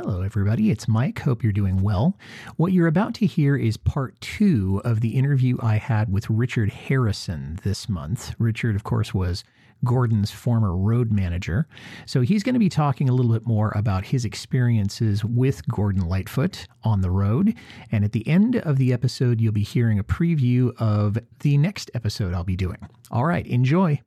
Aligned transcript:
Hello, 0.00 0.22
everybody. 0.22 0.70
It's 0.70 0.86
Mike. 0.86 1.18
Hope 1.18 1.42
you're 1.42 1.52
doing 1.52 1.82
well. 1.82 2.16
What 2.54 2.72
you're 2.72 2.86
about 2.86 3.14
to 3.14 3.26
hear 3.26 3.56
is 3.56 3.76
part 3.76 4.14
two 4.20 4.80
of 4.84 5.00
the 5.00 5.16
interview 5.16 5.58
I 5.60 5.78
had 5.78 6.12
with 6.12 6.30
Richard 6.30 6.70
Harison 6.70 7.58
this 7.64 7.88
month. 7.88 8.32
Richard, 8.38 8.76
of 8.76 8.84
course, 8.84 9.12
was 9.12 9.42
Gordon's 9.84 10.30
former 10.30 10.76
road 10.76 11.10
manager. 11.10 11.66
So 12.06 12.20
he's 12.20 12.44
going 12.44 12.52
to 12.52 12.60
be 12.60 12.68
talking 12.68 13.08
a 13.08 13.12
little 13.12 13.32
bit 13.32 13.44
more 13.44 13.72
about 13.74 14.04
his 14.04 14.24
experiences 14.24 15.24
with 15.24 15.66
Gordon 15.66 16.06
Lightfoot 16.06 16.68
on 16.84 17.00
the 17.00 17.10
road. 17.10 17.54
And 17.90 18.04
at 18.04 18.12
the 18.12 18.26
end 18.28 18.54
of 18.54 18.78
the 18.78 18.92
episode, 18.92 19.40
you'll 19.40 19.50
be 19.50 19.64
hearing 19.64 19.98
a 19.98 20.04
preview 20.04 20.80
of 20.80 21.18
the 21.40 21.58
next 21.58 21.90
episode 21.92 22.34
I'll 22.34 22.44
be 22.44 22.54
doing. 22.54 22.88
All 23.10 23.24
right, 23.24 23.44
enjoy. 23.48 24.00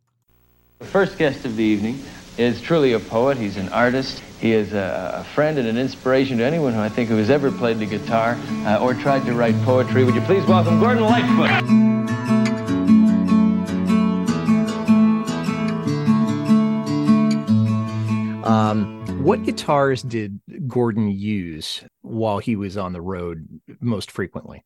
The 0.80 0.86
first 0.86 1.18
guest 1.18 1.44
of 1.44 1.58
the 1.58 1.66
evening 1.66 2.02
is 2.42 2.62
truly 2.62 2.94
a 2.94 3.00
poet. 3.00 3.38
He's 3.38 3.58
an 3.58 3.70
artist. 3.70 4.22
He 4.40 4.52
is 4.52 4.74
a, 4.74 5.22
a 5.22 5.24
friend 5.34 5.58
and 5.58 5.68
an 5.68 5.78
inspiration 5.78 6.40
to 6.40 6.44
anyone 6.44 6.74
who 6.74 6.80
I 6.80 6.90
think 6.90 7.10
who 7.10 7.18
has 7.18 7.30
ever 7.30 7.52
played 7.52 7.80
the 7.80 7.86
guitar 7.86 8.38
uh, 8.66 8.80
or 8.80 8.94
tried 8.94 9.26
to 9.26 9.34
write 9.34 9.56
poetry. 9.64 10.04
Would 10.04 10.16
you 10.16 10.22
please 10.22 10.46
welcome 10.46 10.80
Gordon 10.80 11.04
Lightfoot? 11.04 11.50
Um, 18.46 19.24
what 19.24 19.44
guitars 19.44 20.02
did 20.02 20.40
Gordon 20.68 21.10
use 21.10 21.84
while 22.02 22.40
he 22.40 22.56
was 22.56 22.76
on 22.76 22.94
the 22.94 23.02
road 23.02 23.48
most 23.80 24.12
frequently? 24.12 24.64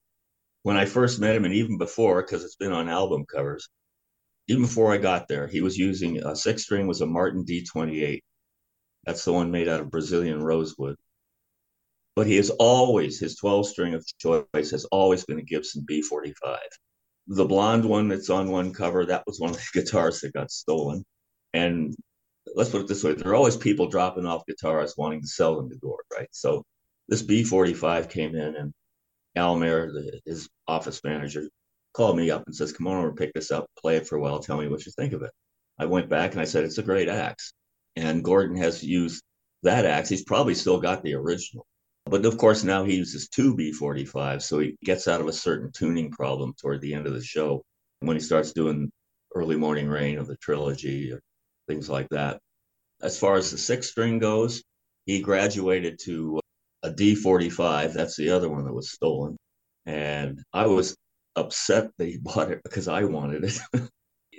when 0.66 0.78
I 0.78 0.86
first 0.86 1.20
met 1.20 1.36
him, 1.36 1.46
and 1.46 1.54
even 1.54 1.78
before, 1.78 2.24
because 2.24 2.44
it's 2.44 2.56
been 2.56 2.72
on 2.72 2.90
album 2.90 3.24
covers, 3.32 3.70
even 4.48 4.64
before 4.64 4.94
I 4.94 4.98
got 4.98 5.28
there, 5.28 5.48
he 5.48 5.62
was 5.62 5.78
using 5.78 6.24
a 6.24 6.36
six 6.36 6.64
string 6.64 6.88
was 6.88 7.02
a 7.02 7.06
Martin 7.06 7.46
D28. 7.46 8.22
That's 9.06 9.26
the 9.26 9.34
one 9.34 9.52
made 9.52 9.68
out 9.68 9.82
of 9.82 9.92
Brazilian 9.92 10.44
rosewood. 10.44 10.96
But 12.16 12.28
he 12.28 12.38
has 12.38 12.50
always 12.50 13.20
his 13.20 13.36
12 13.36 13.68
string 13.68 13.94
of 13.94 14.06
choice 14.20 14.72
has 14.72 14.86
always 14.86 15.26
been 15.26 15.40
a 15.40 15.44
Gibson 15.44 15.86
B45. 15.90 16.58
The 17.28 17.46
blonde 17.46 17.86
one 17.86 18.08
that's 18.08 18.30
on 18.30 18.52
one 18.52 18.74
cover, 18.74 19.06
that 19.06 19.24
was 19.26 19.40
one 19.40 19.50
of 19.50 19.58
the 19.58 19.66
guitars 19.82 20.22
that 20.22 20.34
got 20.34 20.52
stolen. 20.52 21.04
And 21.54 21.96
let's 22.56 22.70
put 22.70 22.82
it 22.82 22.88
this 22.88 23.04
way: 23.04 23.14
there 23.14 23.32
are 23.32 23.36
always 23.36 23.58
people 23.58 23.90
dropping 23.90 24.26
off 24.26 24.46
guitars 24.46 24.96
wanting 24.98 25.22
to 25.22 25.28
sell 25.28 25.56
them 25.56 25.70
to 25.70 25.78
Gord, 25.78 26.04
right? 26.16 26.30
So 26.32 26.64
this 27.08 27.24
B45 27.24 28.10
came 28.10 28.36
in, 28.36 28.56
and 28.56 28.74
Al 29.36 29.56
Mair, 29.56 29.92
the, 29.92 30.22
his 30.26 30.50
office 30.68 31.04
manager, 31.04 31.50
called 31.96 32.18
me 32.18 32.30
up 32.30 32.44
and 32.46 32.56
says, 32.56 32.74
"Come 32.74 32.88
on 32.88 32.98
over, 32.98 33.14
pick 33.14 33.34
this 33.34 33.52
up, 33.52 33.68
play 33.82 33.96
it 33.98 34.08
for 34.08 34.18
a 34.18 34.22
while, 34.22 34.40
tell 34.40 34.58
me 34.58 34.68
what 34.68 34.86
you 34.86 34.92
think 34.92 35.14
of 35.14 35.22
it." 35.22 35.32
I 35.80 35.86
went 35.86 36.10
back 36.10 36.32
and 36.34 36.42
I 36.42 36.46
said, 36.46 36.64
"It's 36.66 36.78
a 36.78 36.84
great 36.84 37.08
axe," 37.10 37.54
and 37.96 38.24
Gordon 38.24 38.58
has 38.58 38.84
used 38.84 39.24
that 39.64 39.86
axe. 39.86 40.10
He's 40.10 40.24
probably 40.24 40.56
still 40.56 40.80
got 40.80 41.04
the 41.04 41.14
original, 41.16 41.66
but 42.06 42.26
of 42.26 42.38
course 42.38 42.64
now 42.64 42.84
he 42.84 42.96
uses 42.98 43.30
two 43.30 43.56
B45, 43.56 44.42
so 44.42 44.60
he 44.60 44.76
gets 44.84 45.08
out 45.08 45.22
of 45.22 45.28
a 45.28 45.34
certain 45.34 45.72
tuning 45.72 46.12
problem 46.12 46.54
toward 46.60 46.82
the 46.82 46.94
end 46.94 47.08
of 47.08 47.14
the 47.14 47.24
show 47.24 47.64
when 48.02 48.16
he 48.18 48.22
starts 48.22 48.52
doing 48.52 48.92
early 49.34 49.56
morning 49.56 49.88
rain 49.88 50.18
of 50.18 50.28
the 50.28 50.38
trilogy 50.38 51.12
or 51.12 51.20
things 51.68 51.90
like 51.90 52.10
that. 52.10 52.40
As 53.02 53.20
far 53.20 53.36
as 53.36 53.52
the 53.52 53.58
six 53.58 53.90
string 53.90 54.20
goes, 54.20 54.64
he 55.06 55.22
graduated 55.22 56.00
to 56.00 56.40
a 56.84 56.92
D45. 56.92 57.94
That's 57.94 58.16
the 58.16 58.30
other 58.30 58.50
one 58.50 58.66
that 58.66 58.74
was 58.74 58.92
stolen. 58.92 59.38
And 59.86 60.42
I 60.54 60.68
was 60.68 60.96
upset 61.36 61.90
that 61.98 62.08
he 62.08 62.18
bought 62.22 62.52
it 62.52 62.62
because 62.64 62.88
I 62.88 63.04
wanted 63.04 63.44
it. 63.44 63.60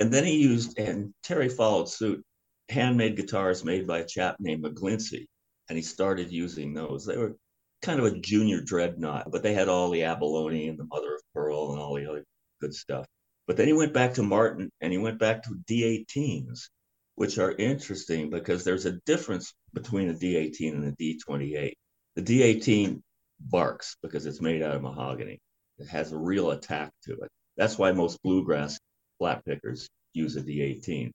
and 0.00 0.12
then 0.12 0.24
he 0.24 0.36
used, 0.36 0.78
and 0.78 1.12
Terry 1.22 1.48
followed 1.48 1.88
suit, 1.88 2.24
handmade 2.68 3.16
guitars 3.16 3.64
made 3.64 3.86
by 3.86 3.98
a 3.98 4.06
chap 4.06 4.36
named 4.40 4.64
McGlincy. 4.64 5.26
And 5.68 5.76
he 5.76 5.82
started 5.82 6.30
using 6.30 6.74
those. 6.74 7.04
They 7.04 7.16
were 7.16 7.36
kind 7.82 7.98
of 7.98 8.06
a 8.06 8.18
junior 8.18 8.60
dreadnought, 8.60 9.30
but 9.30 9.42
they 9.42 9.52
had 9.52 9.68
all 9.68 9.90
the 9.90 10.04
abalone 10.04 10.68
and 10.68 10.78
the 10.78 10.84
mother 10.84 11.14
of 11.14 11.22
pearl 11.34 11.72
and 11.72 11.80
all 11.80 11.94
the 11.94 12.08
other 12.08 12.24
good 12.60 12.74
stuff. 12.74 13.06
But 13.46 13.56
then 13.56 13.66
he 13.66 13.72
went 13.72 13.92
back 13.92 14.14
to 14.14 14.22
Martin 14.22 14.70
and 14.80 14.92
he 14.92 14.98
went 14.98 15.18
back 15.18 15.42
to 15.44 15.58
D18s, 15.68 16.68
which 17.14 17.38
are 17.38 17.52
interesting 17.52 18.30
because 18.30 18.64
there's 18.64 18.86
a 18.86 18.98
difference 19.06 19.54
between 19.72 20.10
a 20.10 20.14
D18 20.14 20.72
and 20.72 20.84
a 20.84 20.92
D28. 20.92 21.72
The 22.16 22.22
D18 22.22 23.02
barks 23.40 23.96
because 24.02 24.26
it's 24.26 24.40
made 24.40 24.62
out 24.62 24.74
of 24.74 24.82
mahogany. 24.82 25.38
It 25.78 25.88
has 25.88 26.12
a 26.12 26.18
real 26.18 26.50
attack 26.52 26.92
to 27.04 27.12
it. 27.12 27.30
That's 27.56 27.78
why 27.78 27.92
most 27.92 28.22
bluegrass 28.22 28.78
flat 29.18 29.44
pickers 29.44 29.88
use 30.12 30.36
a 30.36 30.42
D18. 30.42 31.10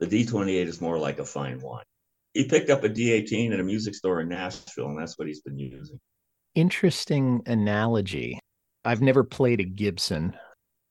The 0.00 0.06
D28 0.06 0.66
is 0.66 0.80
more 0.80 0.98
like 0.98 1.18
a 1.18 1.24
fine 1.24 1.60
wine. 1.60 1.84
He 2.34 2.46
picked 2.46 2.70
up 2.70 2.84
a 2.84 2.88
D18 2.88 3.52
at 3.52 3.60
a 3.60 3.64
music 3.64 3.94
store 3.94 4.20
in 4.20 4.28
Nashville, 4.28 4.86
and 4.86 4.98
that's 4.98 5.18
what 5.18 5.28
he's 5.28 5.40
been 5.40 5.58
using. 5.58 5.98
Interesting 6.54 7.42
analogy. 7.46 8.38
I've 8.84 9.02
never 9.02 9.24
played 9.24 9.60
a 9.60 9.64
Gibson. 9.64 10.36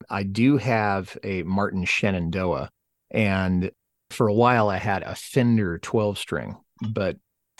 I 0.08 0.22
do 0.22 0.56
have 0.58 1.16
a 1.22 1.42
Martin 1.42 1.84
Shenandoah, 1.84 2.70
and 3.10 3.70
for 4.10 4.28
a 4.28 4.34
while 4.34 4.68
I 4.68 4.76
had 4.76 5.02
a 5.02 5.14
Fender 5.14 5.78
12 5.78 6.18
string, 6.18 6.56
but 6.90 7.16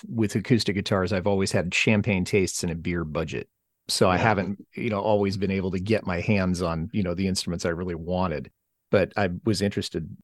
with 0.09 0.35
acoustic 0.35 0.77
guitars, 0.77 1.13
I've 1.13 1.27
always 1.27 1.53
had 1.53 1.75
champagne 1.75 2.25
tastes 2.25 2.63
and 2.63 2.73
a 2.73 2.77
beer 2.77 3.05
budget. 3.05 3.49
So 3.91 4.09
I 4.09 4.17
haven't, 4.17 4.65
you 4.75 4.91
know, 4.91 5.01
always 5.01 5.37
been 5.37 5.51
able 5.51 5.71
to 5.73 5.81
get 5.81 6.07
my 6.07 6.21
hands 6.21 6.63
on, 6.63 6.89
you 6.93 7.03
know, 7.03 7.15
the 7.15 7.27
instruments 7.27 7.67
I 7.67 7.71
really 7.71 7.95
wanted. 7.95 8.51
But 8.91 9.13
I 9.17 9.31
was 9.45 9.63
interested. 9.63 10.17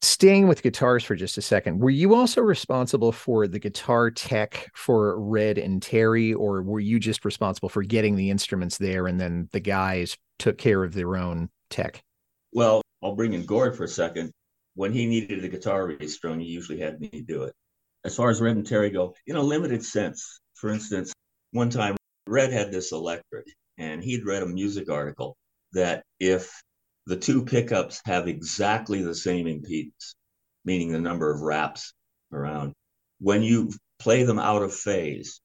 Staying 0.00 0.46
with 0.46 0.62
guitars 0.62 1.02
for 1.02 1.16
just 1.16 1.38
a 1.38 1.42
second, 1.42 1.80
were 1.80 1.90
you 1.90 2.14
also 2.14 2.40
responsible 2.40 3.10
for 3.10 3.48
the 3.48 3.58
guitar 3.58 4.12
tech 4.12 4.70
for 4.74 5.20
Red 5.20 5.58
and 5.58 5.82
Terry, 5.82 6.32
or 6.32 6.62
were 6.62 6.78
you 6.78 7.00
just 7.00 7.24
responsible 7.24 7.68
for 7.68 7.82
getting 7.82 8.14
the 8.14 8.30
instruments 8.30 8.78
there 8.78 9.08
and 9.08 9.20
then 9.20 9.48
the 9.52 9.60
guys 9.60 10.16
took 10.38 10.56
care 10.56 10.84
of 10.84 10.94
their 10.94 11.16
own 11.16 11.50
tech? 11.68 12.04
Well, 12.52 12.80
I'll 13.02 13.16
bring 13.16 13.32
in 13.32 13.44
Gord 13.44 13.76
for 13.76 13.84
a 13.84 13.88
second. 13.88 14.30
When 14.74 14.92
he 14.92 15.06
needed 15.06 15.44
a 15.44 15.48
guitar 15.48 15.86
restrung, 15.86 16.38
he 16.38 16.46
usually 16.46 16.78
had 16.78 17.00
me 17.00 17.24
do 17.26 17.42
it. 17.42 17.54
As 18.04 18.14
far 18.14 18.30
as 18.30 18.40
Red 18.40 18.54
and 18.54 18.66
Terry 18.66 18.90
go, 18.90 19.14
in 19.26 19.34
a 19.34 19.42
limited 19.42 19.84
sense, 19.84 20.40
for 20.54 20.70
instance, 20.70 21.12
one 21.50 21.70
time 21.70 21.97
Red 22.28 22.52
had 22.52 22.70
this 22.70 22.92
electric, 22.92 23.46
and 23.78 24.04
he'd 24.04 24.26
read 24.26 24.42
a 24.42 24.46
music 24.46 24.90
article 24.90 25.38
that 25.72 26.04
if 26.20 26.62
the 27.06 27.16
two 27.16 27.42
pickups 27.42 28.02
have 28.04 28.28
exactly 28.28 29.00
the 29.00 29.14
same 29.14 29.46
impedance, 29.46 30.14
meaning 30.62 30.92
the 30.92 31.00
number 31.00 31.32
of 31.32 31.40
wraps 31.40 31.94
around, 32.30 32.74
when 33.18 33.42
you 33.42 33.72
play 33.98 34.24
them 34.24 34.38
out 34.38 34.62
of 34.62 34.74
phase, 34.74 35.40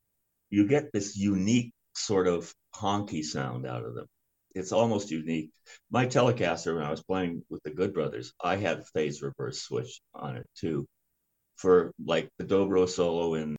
you 0.49 0.67
get 0.67 0.91
this 0.91 1.15
unique 1.15 1.71
sort 1.95 2.27
of 2.27 2.53
honky 2.75 3.23
sound 3.23 3.65
out 3.65 3.85
of 3.85 3.95
them. 3.95 4.07
It's 4.53 4.73
almost 4.73 5.09
unique. 5.09 5.51
My 5.89 6.05
Telecaster, 6.05 6.75
when 6.75 6.83
I 6.83 6.91
was 6.91 7.01
playing 7.01 7.43
with 7.49 7.63
the 7.63 7.71
Good 7.71 7.93
Brothers, 7.93 8.33
I 8.43 8.57
had 8.57 8.85
phase 8.87 9.21
reverse 9.21 9.61
switch 9.61 10.01
on 10.13 10.35
it 10.35 10.47
too. 10.57 10.85
For 11.55 11.93
like 12.05 12.29
the 12.37 12.43
Dobro 12.43 12.89
solo 12.89 13.35
in 13.35 13.55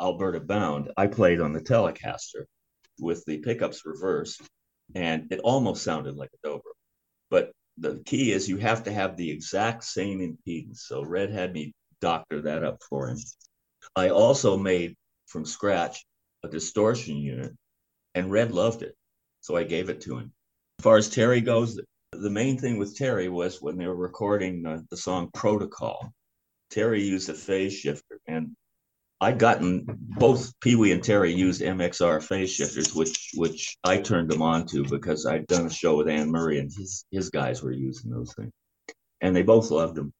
Alberta 0.00 0.38
Bound, 0.38 0.92
I 0.96 1.08
played 1.08 1.40
on 1.40 1.52
the 1.52 1.60
Telecaster 1.60 2.44
with 3.00 3.24
the 3.26 3.38
pickups 3.38 3.86
reversed, 3.86 4.42
and 4.94 5.26
it 5.32 5.40
almost 5.40 5.82
sounded 5.82 6.16
like 6.16 6.30
a 6.34 6.48
Dobro. 6.48 6.60
But 7.30 7.52
the 7.78 8.02
key 8.04 8.32
is 8.32 8.48
you 8.48 8.58
have 8.58 8.84
to 8.84 8.92
have 8.92 9.16
the 9.16 9.30
exact 9.30 9.84
same 9.84 10.20
impedance. 10.20 10.78
So 10.78 11.02
Red 11.02 11.30
had 11.30 11.52
me 11.52 11.72
doctor 12.00 12.42
that 12.42 12.64
up 12.64 12.78
for 12.88 13.08
him. 13.08 13.18
I 13.96 14.08
also 14.10 14.56
made 14.56 14.96
from 15.26 15.44
scratch 15.44 16.04
a 16.42 16.48
distortion 16.48 17.16
unit, 17.16 17.52
and 18.14 18.30
Red 18.30 18.52
loved 18.52 18.82
it. 18.82 18.94
So 19.40 19.56
I 19.56 19.64
gave 19.64 19.88
it 19.88 20.00
to 20.02 20.18
him. 20.18 20.32
As 20.78 20.84
far 20.84 20.96
as 20.96 21.08
Terry 21.08 21.40
goes, 21.40 21.80
the 22.12 22.30
main 22.30 22.58
thing 22.58 22.78
with 22.78 22.96
Terry 22.96 23.28
was 23.28 23.62
when 23.62 23.76
they 23.76 23.86
were 23.86 23.96
recording 23.96 24.62
the, 24.62 24.84
the 24.90 24.96
song 24.96 25.30
Protocol, 25.32 26.12
Terry 26.70 27.02
used 27.02 27.28
a 27.28 27.34
phase 27.34 27.74
shifter. 27.74 28.20
And 28.26 28.56
I'd 29.22 29.38
gotten 29.38 29.84
both 29.86 30.58
Pee 30.60 30.76
Wee 30.76 30.92
and 30.92 31.04
Terry 31.04 31.32
used 31.32 31.60
MXR 31.60 32.22
phase 32.22 32.50
shifters, 32.50 32.94
which 32.94 33.30
which 33.34 33.76
I 33.84 33.98
turned 33.98 34.30
them 34.30 34.40
on 34.40 34.66
to 34.68 34.84
because 34.84 35.26
I'd 35.26 35.46
done 35.46 35.66
a 35.66 35.70
show 35.70 35.96
with 35.96 36.08
Anne 36.08 36.30
Murray 36.30 36.58
and 36.58 36.72
his 36.72 37.04
his 37.10 37.28
guys 37.28 37.62
were 37.62 37.72
using 37.72 38.10
those 38.10 38.32
things. 38.34 38.52
And 39.20 39.36
they 39.36 39.42
both 39.42 39.70
loved 39.70 39.94
them. 39.94 40.12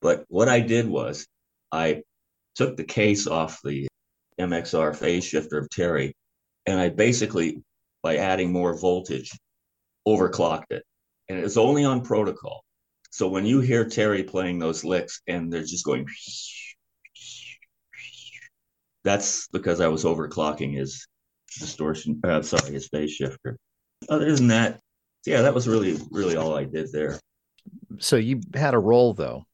But 0.00 0.24
what 0.28 0.48
I 0.48 0.60
did 0.60 0.88
was 0.88 1.26
I 1.70 2.02
took 2.56 2.76
the 2.76 2.84
case 2.84 3.28
off 3.28 3.60
the 3.62 3.88
MXR 4.40 4.94
phase 4.96 5.24
shifter 5.24 5.58
of 5.58 5.70
Terry, 5.70 6.14
and 6.66 6.80
I 6.80 6.88
basically, 6.88 7.62
by 8.02 8.16
adding 8.16 8.52
more 8.52 8.76
voltage, 8.76 9.30
overclocked 10.06 10.70
it. 10.70 10.82
And 11.28 11.38
it's 11.38 11.56
only 11.56 11.84
on 11.84 12.02
protocol. 12.02 12.64
So 13.10 13.28
when 13.28 13.46
you 13.46 13.60
hear 13.60 13.88
Terry 13.88 14.22
playing 14.24 14.58
those 14.58 14.84
licks 14.84 15.22
and 15.26 15.52
they're 15.52 15.62
just 15.62 15.84
going, 15.84 16.06
that's 19.04 19.48
because 19.48 19.80
I 19.80 19.88
was 19.88 20.04
overclocking 20.04 20.74
his 20.74 21.06
distortion. 21.58 22.20
Uh, 22.24 22.42
sorry, 22.42 22.72
his 22.72 22.88
phase 22.88 23.12
shifter. 23.12 23.56
Other 24.08 24.34
than 24.34 24.48
that, 24.48 24.80
yeah, 25.26 25.42
that 25.42 25.54
was 25.54 25.68
really, 25.68 25.98
really 26.10 26.36
all 26.36 26.56
I 26.56 26.64
did 26.64 26.92
there. 26.92 27.18
So 27.98 28.16
you 28.16 28.40
had 28.54 28.74
a 28.74 28.78
role 28.78 29.14
though. 29.14 29.44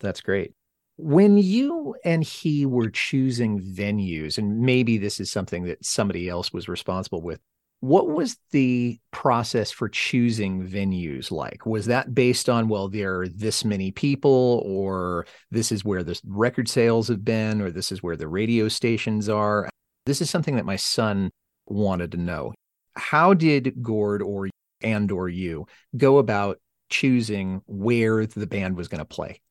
That's 0.00 0.20
great. 0.20 0.52
When 0.96 1.38
you 1.38 1.96
and 2.04 2.22
he 2.22 2.66
were 2.66 2.88
choosing 2.88 3.60
venues, 3.60 4.38
and 4.38 4.60
maybe 4.60 4.96
this 4.96 5.18
is 5.20 5.30
something 5.30 5.64
that 5.64 5.84
somebody 5.84 6.28
else 6.28 6.52
was 6.52 6.68
responsible 6.68 7.20
with, 7.20 7.40
what 7.84 8.08
was 8.08 8.38
the 8.50 8.98
process 9.10 9.70
for 9.70 9.90
choosing 9.90 10.66
venues 10.66 11.30
like? 11.30 11.66
Was 11.66 11.84
that 11.84 12.14
based 12.14 12.48
on, 12.48 12.70
well, 12.70 12.88
there 12.88 13.20
are 13.20 13.28
this 13.28 13.62
many 13.62 13.90
people, 13.90 14.62
or 14.64 15.26
this 15.50 15.70
is 15.70 15.84
where 15.84 16.02
the 16.02 16.18
record 16.24 16.66
sales 16.66 17.08
have 17.08 17.26
been, 17.26 17.60
or 17.60 17.70
this 17.70 17.92
is 17.92 18.02
where 18.02 18.16
the 18.16 18.26
radio 18.26 18.68
stations 18.68 19.28
are? 19.28 19.68
This 20.06 20.22
is 20.22 20.30
something 20.30 20.56
that 20.56 20.64
my 20.64 20.76
son 20.76 21.30
wanted 21.66 22.12
to 22.12 22.16
know. 22.16 22.54
How 22.96 23.34
did 23.34 23.82
Gord 23.82 24.22
or 24.22 24.48
and 24.82 25.12
or 25.12 25.28
you 25.28 25.66
go 25.94 26.16
about 26.16 26.60
choosing 26.88 27.60
where 27.66 28.24
the 28.24 28.46
band 28.46 28.78
was 28.78 28.88
going 28.88 29.00
to 29.00 29.04
play? 29.04 29.42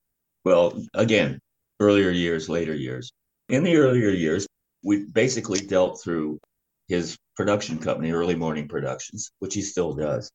Well, 0.44 0.84
again, 0.96 1.38
earlier 1.80 2.10
years, 2.10 2.50
later 2.50 2.74
years. 2.74 3.12
In 3.50 3.64
the 3.64 3.76
earlier 3.76 4.10
years, 4.10 4.48
we 4.84 5.06
basically 5.12 5.60
dealt 5.60 6.02
through 6.02 6.40
his 6.88 7.18
production 7.36 7.80
company, 7.80 8.12
Early 8.12 8.36
Morning 8.36 8.68
Productions, 8.68 9.32
which 9.40 9.54
he 9.54 9.62
still 9.62 9.94
does. 9.94 10.30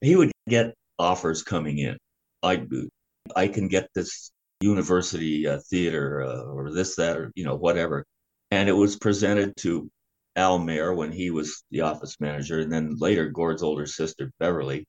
He 0.00 0.16
would 0.16 0.32
get 0.48 0.74
offers 0.98 1.42
coming 1.42 1.78
in. 1.78 1.96
I 2.42 2.66
I 3.36 3.48
can 3.48 3.68
get 3.68 3.88
this 3.94 4.30
university 4.60 5.46
uh, 5.46 5.60
theater 5.70 6.22
uh, 6.22 6.42
or 6.42 6.72
this 6.72 6.96
that 6.96 7.16
or 7.16 7.32
you 7.34 7.44
know 7.44 7.56
whatever, 7.56 8.04
and 8.50 8.68
it 8.68 8.72
was 8.72 8.96
presented 8.96 9.54
to 9.58 9.90
Al 10.36 10.58
Mair 10.58 10.94
when 10.94 11.12
he 11.12 11.30
was 11.30 11.62
the 11.70 11.82
office 11.82 12.16
manager, 12.20 12.60
and 12.60 12.72
then 12.72 12.96
later 12.98 13.28
Gord's 13.28 13.62
older 13.62 13.86
sister 13.86 14.30
Beverly 14.38 14.84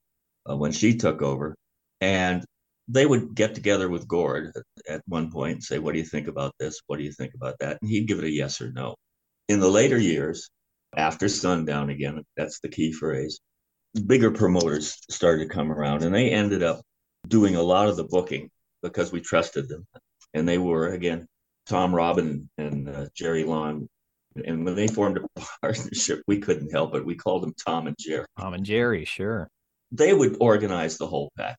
uh, 0.50 0.56
when 0.56 0.72
she 0.72 0.98
took 0.98 1.22
over, 1.22 1.56
and 2.00 2.46
they 2.88 3.06
would 3.06 3.34
get 3.36 3.56
together 3.56 3.90
with 3.90 4.07
Gord 4.07 4.52
at, 4.56 4.64
at 4.88 5.02
one 5.07 5.31
point 5.31 5.54
and 5.54 5.64
say, 5.64 5.80
What 5.80 5.94
do 5.94 6.00
you 6.00 6.06
think 6.06 6.28
about 6.28 6.54
this? 6.60 6.81
What 6.88 6.98
do 6.98 7.04
you 7.04 7.12
think 7.12 7.34
about 7.34 7.56
that? 7.60 7.78
And 7.81 7.90
he'd 7.90 8.07
give 8.07 8.19
it 8.19 8.25
a 8.25 8.30
yes 8.30 8.62
or 8.62 8.72
no. 8.72 8.96
In 9.48 9.60
the 9.60 9.69
later 9.69 9.98
years, 9.98 10.50
after 10.96 11.30
sundown 11.30 11.90
again, 11.90 12.24
that's 12.36 12.60
the 12.60 12.70
key 12.70 12.92
phrase, 12.92 13.40
bigger 14.06 14.32
promoters 14.32 14.98
started 15.10 15.48
to 15.48 15.54
come 15.54 15.72
around 15.72 16.04
and 16.04 16.14
they 16.14 16.30
ended 16.30 16.64
up 16.64 16.82
doing 17.28 17.56
a 17.56 17.62
lot 17.62 17.88
of 17.88 17.98
the 17.98 18.04
booking 18.04 18.50
because 18.82 19.12
we 19.12 19.22
trusted 19.22 19.68
them. 19.68 19.86
And 20.34 20.48
they 20.48 20.58
were, 20.58 20.88
again, 20.88 21.28
Tom 21.66 21.94
Robin 21.94 22.50
and 22.58 22.90
uh, 22.90 23.08
Jerry 23.14 23.44
Long. 23.44 23.88
And 24.46 24.66
when 24.66 24.76
they 24.76 24.88
formed 24.88 25.18
a 25.18 25.42
partnership, 25.62 26.22
we 26.28 26.40
couldn't 26.40 26.72
help 26.72 26.96
it. 26.96 27.06
We 27.06 27.16
called 27.16 27.44
them 27.44 27.54
Tom 27.66 27.88
and 27.88 27.96
Jerry. 28.00 28.26
Tom 28.40 28.54
and 28.54 28.66
Jerry, 28.66 29.06
sure. 29.06 29.48
They 29.92 30.14
would 30.14 30.38
organize 30.40 30.98
the 30.98 31.08
whole 31.08 31.32
pack. 31.38 31.58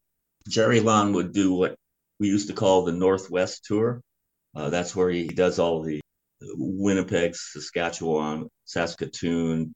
Jerry 0.49 0.81
Long 0.81 1.12
would 1.12 1.32
do 1.32 1.55
what 1.55 1.76
we 2.19 2.29
used 2.29 2.49
to 2.49 2.55
call 2.55 2.84
the 2.84 2.93
Northwest 2.93 3.64
Tour. 3.67 4.00
Uh, 4.55 4.70
that's 4.70 4.96
where 4.96 5.11
he 5.11 5.29
does 5.29 5.58
all 5.58 5.82
the 5.82 6.00
Winnipeg, 6.54 7.34
Saskatchewan, 7.34 8.48
Saskatoon, 8.64 9.74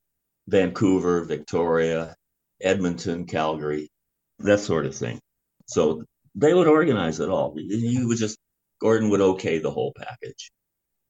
Vancouver, 0.49 1.25
Victoria, 1.25 2.15
Edmonton, 2.61 3.27
Calgary, 3.27 3.89
that 4.39 4.61
sort 4.61 4.87
of 4.87 4.95
thing. 4.95 5.21
So 5.67 6.05
they 6.35 6.55
would 6.55 6.69
organize 6.69 7.21
it 7.21 7.29
all. 7.29 7.55
You 7.57 8.09
would 8.09 8.19
just, 8.19 8.39
Gordon 8.81 9.11
would 9.11 9.21
okay 9.21 9.59
the 9.59 9.71
whole 9.71 9.93
package. 9.97 10.51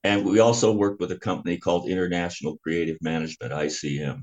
And 0.05 0.25
we 0.25 0.39
also 0.39 0.73
worked 0.73 1.01
with 1.01 1.11
a 1.13 1.19
company 1.19 1.59
called 1.59 1.89
International 1.89 2.57
Creative 2.59 2.97
Management, 3.01 3.53
ICM. 3.53 4.23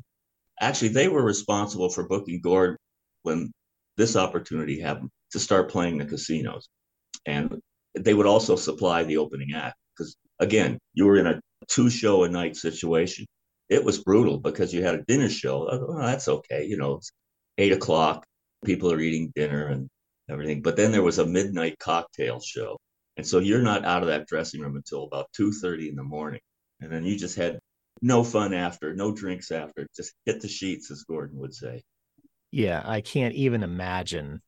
Actually, 0.62 0.90
they 0.90 1.10
were 1.10 1.24
responsible 1.24 1.90
for 1.90 2.08
booking 2.08 2.40
Gordon 2.42 2.78
when 3.24 3.52
this 3.98 4.16
opportunity 4.16 4.80
happened 4.80 5.10
to 5.32 5.40
start 5.40 5.70
playing 5.70 5.98
the 5.98 6.06
casinos. 6.06 6.70
And 7.26 7.60
they 7.96 8.14
would 8.14 8.26
also 8.26 8.56
supply 8.56 9.04
the 9.04 9.18
opening 9.18 9.54
act 9.54 9.76
because, 9.96 10.16
again, 10.40 10.80
you 10.94 11.06
were 11.06 11.18
in 11.18 11.28
a 11.28 11.40
two 11.68 11.90
show 11.90 12.24
a 12.24 12.30
night 12.30 12.56
situation. 12.56 13.26
It 13.70 13.84
was 13.84 14.04
brutal 14.04 14.40
because 14.40 14.74
you 14.74 14.84
had 14.84 14.96
a 14.96 15.04
dinner 15.04 15.30
show. 15.30 15.68
Oh, 15.70 15.98
that's 15.98 16.28
okay. 16.28 16.66
You 16.66 16.78
know, 16.78 17.00
eight 17.58 17.72
o'clock, 17.72 18.26
people 18.66 18.92
are 18.92 19.00
eating 19.00 19.32
dinner 19.36 19.68
and 19.68 19.90
everything. 20.30 20.62
But 20.62 20.76
then 20.76 20.92
there 20.92 21.04
was 21.04 21.20
a 21.20 21.26
midnight 21.26 21.78
cocktail 21.80 22.40
show. 22.40 22.78
And 23.18 23.26
so 23.26 23.40
you're 23.40 23.62
not 23.62 23.86
out 23.86 24.02
of 24.02 24.08
that 24.08 24.28
dressing 24.28 24.62
room 24.62 24.76
until 24.76 25.04
about 25.04 25.28
2.30 25.40 25.90
in 25.90 25.96
the 25.96 26.04
morning. 26.04 26.42
And 26.82 26.92
then 26.92 27.06
you 27.06 27.18
just 27.18 27.36
had 27.36 27.60
no 28.02 28.24
fun 28.24 28.54
after, 28.54 28.94
no 28.94 29.14
drinks 29.14 29.52
after, 29.52 29.88
just 29.96 30.14
hit 30.26 30.42
the 30.42 30.48
sheets, 30.48 30.92
as 30.92 31.04
Gordon 31.04 31.40
would 31.40 31.54
say. 31.54 31.84
Yeah, 32.52 32.82
I 32.84 33.02
can't 33.02 33.36
even 33.36 33.64
imagine. 33.64 34.42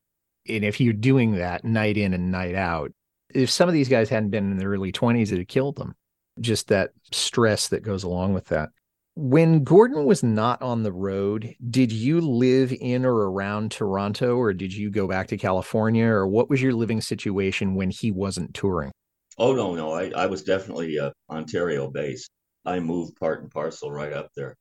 And 0.48 0.64
if 0.64 0.80
you're 0.80 0.94
doing 0.94 1.36
that 1.36 1.64
night 1.64 1.98
in 1.98 2.14
and 2.14 2.32
night 2.32 2.56
out, 2.56 2.92
if 3.36 3.50
some 3.50 3.68
of 3.68 3.74
these 3.74 3.90
guys 3.90 4.10
hadn't 4.10 4.30
been 4.30 4.52
in 4.52 4.58
their 4.58 4.70
early 4.70 4.92
20s, 4.92 5.24
it'd 5.24 5.40
have 5.40 5.48
killed 5.48 5.76
them. 5.76 5.96
Just 6.40 6.70
that 6.70 6.92
stress 7.12 7.68
that 7.70 7.84
goes 7.84 8.04
along 8.04 8.34
with 8.34 8.46
that. 8.46 8.70
When 9.18 9.64
Gordon 9.64 10.06
was 10.06 10.24
not 10.24 10.62
on 10.62 10.84
the 10.84 10.92
road, 10.92 11.56
did 11.70 11.92
you 11.92 12.20
live 12.20 12.74
in 12.74 13.06
or 13.06 13.32
around 13.32 13.72
Toronto 13.72 14.36
or 14.36 14.54
did 14.54 14.74
you 14.74 14.90
go 14.90 15.08
back 15.08 15.28
to 15.28 15.38
California 15.38 16.06
or 16.06 16.28
what 16.28 16.50
was 16.50 16.62
your 16.62 16.74
living 16.74 17.00
situation 17.00 17.76
when 17.76 17.90
he 17.90 18.12
wasn't 18.12 18.54
touring? 18.54 18.92
Oh, 19.38 19.54
no, 19.54 19.76
no. 19.76 19.94
I, 19.94 20.12
I 20.16 20.26
was 20.26 20.44
definitely 20.44 21.00
uh, 21.00 21.12
Ontario 21.30 21.90
based. 21.90 22.30
I 22.66 22.80
moved 22.80 23.16
part 23.18 23.42
and 23.42 23.52
parcel 23.52 23.92
right 23.92 24.12
up 24.12 24.30
there. 24.36 24.56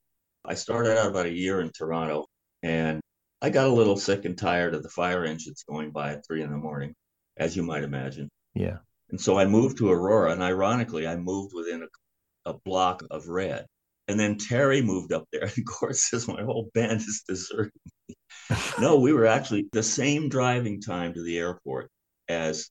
I 0.44 0.54
started 0.54 0.98
out 0.98 1.10
about 1.10 1.26
a 1.26 1.32
year 1.32 1.60
in 1.60 1.70
Toronto 1.70 2.26
and 2.62 3.00
I 3.42 3.50
got 3.50 3.66
a 3.66 3.72
little 3.72 3.96
sick 3.96 4.24
and 4.24 4.38
tired 4.38 4.74
of 4.74 4.82
the 4.82 4.88
fire 4.88 5.24
engines 5.24 5.64
going 5.68 5.90
by 5.90 6.12
at 6.12 6.26
three 6.26 6.42
in 6.42 6.50
the 6.50 6.56
morning, 6.56 6.94
as 7.36 7.56
you 7.56 7.62
might 7.62 7.82
imagine. 7.82 8.28
Yeah. 8.54 8.78
And 9.10 9.20
so 9.20 9.38
I 9.38 9.46
moved 9.46 9.78
to 9.78 9.90
Aurora, 9.90 10.32
and 10.32 10.42
ironically, 10.42 11.06
I 11.06 11.16
moved 11.16 11.52
within 11.54 11.82
a, 11.82 12.50
a 12.50 12.54
block 12.64 13.02
of 13.10 13.28
Red. 13.28 13.66
And 14.08 14.20
then 14.20 14.36
Terry 14.36 14.82
moved 14.82 15.12
up 15.12 15.26
there, 15.32 15.44
and 15.56 15.66
Gord 15.66 15.96
says, 15.96 16.28
My 16.28 16.42
whole 16.42 16.70
band 16.74 17.00
is 17.00 17.22
deserting 17.26 17.72
me. 18.08 18.14
no, 18.80 18.98
we 18.98 19.12
were 19.12 19.26
actually 19.26 19.66
the 19.72 19.82
same 19.82 20.28
driving 20.28 20.80
time 20.80 21.14
to 21.14 21.22
the 21.22 21.38
airport 21.38 21.90
as 22.28 22.70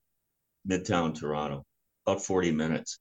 Midtown 0.70 1.18
Toronto, 1.18 1.64
about 2.06 2.24
40 2.24 2.52
minutes. 2.52 2.98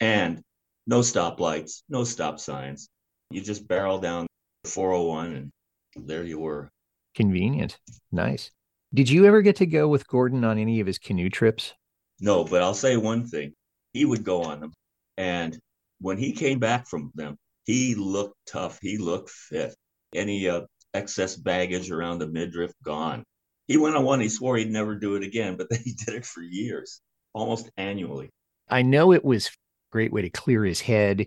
And 0.00 0.42
no 0.86 1.00
stoplights, 1.00 1.82
no 1.88 2.04
stop 2.04 2.40
signs. 2.40 2.88
You 3.30 3.40
just 3.40 3.66
barrel 3.66 3.98
down 3.98 4.26
401, 4.64 5.50
and 5.96 6.08
there 6.08 6.24
you 6.24 6.38
were. 6.38 6.70
Convenient. 7.14 7.78
Nice. 8.10 8.50
Did 8.94 9.08
you 9.08 9.24
ever 9.26 9.42
get 9.42 9.56
to 9.56 9.66
go 9.66 9.88
with 9.88 10.06
Gordon 10.06 10.44
on 10.44 10.58
any 10.58 10.80
of 10.80 10.86
his 10.86 10.98
canoe 10.98 11.30
trips? 11.30 11.74
No, 12.22 12.44
but 12.44 12.62
I'll 12.62 12.72
say 12.72 12.96
one 12.96 13.26
thing. 13.26 13.52
He 13.92 14.04
would 14.04 14.22
go 14.22 14.44
on 14.44 14.60
them. 14.60 14.72
And 15.18 15.58
when 16.00 16.16
he 16.16 16.32
came 16.32 16.60
back 16.60 16.86
from 16.86 17.10
them, 17.16 17.36
he 17.64 17.96
looked 17.96 18.36
tough. 18.46 18.78
He 18.80 18.96
looked 18.96 19.28
fit. 19.28 19.74
Any 20.14 20.48
uh, 20.48 20.62
excess 20.94 21.36
baggage 21.36 21.90
around 21.90 22.18
the 22.20 22.28
midriff 22.28 22.70
gone. 22.84 23.24
He 23.66 23.76
went 23.76 23.96
on 23.96 24.04
one. 24.04 24.20
He 24.20 24.28
swore 24.28 24.56
he'd 24.56 24.70
never 24.70 24.94
do 24.94 25.16
it 25.16 25.24
again, 25.24 25.56
but 25.56 25.68
then 25.68 25.80
he 25.84 25.94
did 25.94 26.14
it 26.14 26.24
for 26.24 26.42
years, 26.42 27.00
almost 27.34 27.70
annually. 27.76 28.30
I 28.68 28.82
know 28.82 29.12
it 29.12 29.24
was 29.24 29.48
a 29.48 29.50
great 29.90 30.12
way 30.12 30.22
to 30.22 30.30
clear 30.30 30.64
his 30.64 30.80
head 30.80 31.26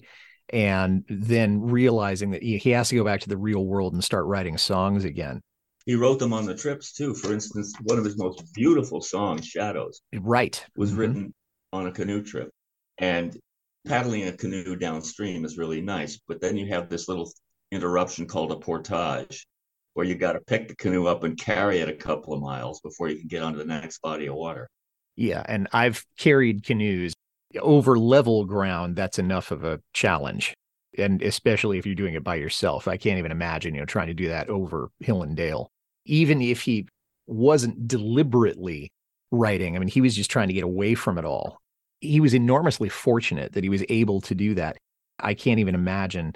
and 0.49 1.03
then 1.09 1.61
realizing 1.61 2.31
that 2.31 2.43
he 2.43 2.69
has 2.69 2.89
to 2.89 2.95
go 2.95 3.03
back 3.03 3.19
to 3.21 3.29
the 3.29 3.37
real 3.37 3.65
world 3.65 3.93
and 3.93 4.03
start 4.03 4.27
writing 4.27 4.57
songs 4.57 5.03
again. 5.03 5.41
He 5.85 5.93
wrote 5.93 6.17
them 6.17 6.33
on 6.33 6.45
the 6.45 6.55
trips 6.55 6.93
too. 6.93 7.13
For 7.13 7.31
instance, 7.31 7.73
one 7.83 7.99
of 7.99 8.05
his 8.05 8.17
most 8.17 8.53
beautiful 8.53 9.01
songs, 9.01 9.45
Shadows, 9.45 10.01
right, 10.13 10.63
was 10.75 10.91
mm-hmm. 10.91 10.99
written 10.99 11.33
on 11.71 11.87
a 11.87 11.91
canoe 11.91 12.23
trip. 12.23 12.49
And 12.97 13.37
paddling 13.85 14.27
a 14.27 14.31
canoe 14.31 14.75
downstream 14.75 15.45
is 15.45 15.57
really 15.57 15.81
nice, 15.81 16.19
but 16.27 16.41
then 16.41 16.57
you 16.57 16.67
have 16.67 16.89
this 16.89 17.07
little 17.07 17.31
interruption 17.71 18.25
called 18.25 18.51
a 18.51 18.55
portage, 18.55 19.45
where 19.93 20.05
you 20.05 20.15
got 20.15 20.33
to 20.33 20.39
pick 20.41 20.67
the 20.67 20.75
canoe 20.75 21.05
up 21.05 21.23
and 21.23 21.37
carry 21.37 21.79
it 21.79 21.89
a 21.89 21.93
couple 21.93 22.33
of 22.33 22.41
miles 22.41 22.81
before 22.81 23.09
you 23.09 23.17
can 23.19 23.27
get 23.27 23.43
onto 23.43 23.59
the 23.59 23.65
next 23.65 24.01
body 24.01 24.25
of 24.25 24.35
water. 24.35 24.67
Yeah, 25.15 25.43
and 25.47 25.67
I've 25.71 26.03
carried 26.17 26.63
canoes 26.63 27.13
over 27.59 27.97
level 27.97 28.45
ground. 28.45 28.95
That's 28.95 29.19
enough 29.19 29.51
of 29.51 29.63
a 29.63 29.81
challenge, 29.93 30.55
and 30.97 31.21
especially 31.21 31.77
if 31.77 31.85
you're 31.85 31.95
doing 31.95 32.15
it 32.15 32.23
by 32.23 32.35
yourself. 32.35 32.87
I 32.87 32.97
can't 32.97 33.19
even 33.19 33.31
imagine, 33.31 33.75
you 33.75 33.81
know, 33.81 33.85
trying 33.85 34.07
to 34.07 34.13
do 34.15 34.29
that 34.29 34.49
over 34.49 34.89
hill 34.99 35.21
and 35.21 35.37
dale 35.37 35.69
even 36.05 36.41
if 36.41 36.62
he 36.62 36.88
wasn't 37.27 37.88
deliberately 37.88 38.91
writing, 39.31 39.75
I 39.75 39.79
mean, 39.79 39.88
he 39.88 40.01
was 40.01 40.15
just 40.15 40.31
trying 40.31 40.47
to 40.47 40.53
get 40.53 40.63
away 40.63 40.95
from 40.95 41.17
it 41.17 41.25
all. 41.25 41.59
he 42.01 42.19
was 42.19 42.33
enormously 42.33 42.89
fortunate 42.89 43.53
that 43.53 43.63
he 43.63 43.69
was 43.69 43.83
able 43.89 44.21
to 44.21 44.35
do 44.35 44.53
that. 44.55 44.77
I 45.19 45.33
can't 45.33 45.59
even 45.59 45.75
imagine 45.75 46.33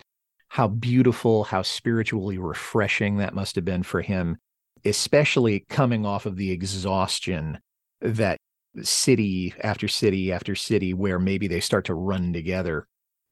how 0.47 0.67
beautiful, 0.67 1.43
how 1.43 1.61
spiritually 1.61 2.37
refreshing 2.37 3.17
that 3.17 3.35
must 3.35 3.55
have 3.55 3.65
been 3.65 3.83
for 3.83 4.01
him, 4.01 4.37
especially 4.85 5.65
coming 5.69 6.05
off 6.05 6.25
of 6.25 6.37
the 6.37 6.51
exhaustion 6.51 7.59
that 8.01 8.37
city 8.81 9.53
after 9.61 9.87
city 9.87 10.31
after 10.31 10.55
city 10.55 10.93
where 10.93 11.19
maybe 11.19 11.47
they 11.47 11.59
start 11.59 11.85
to 11.85 11.93
run 11.93 12.33
together. 12.33 12.87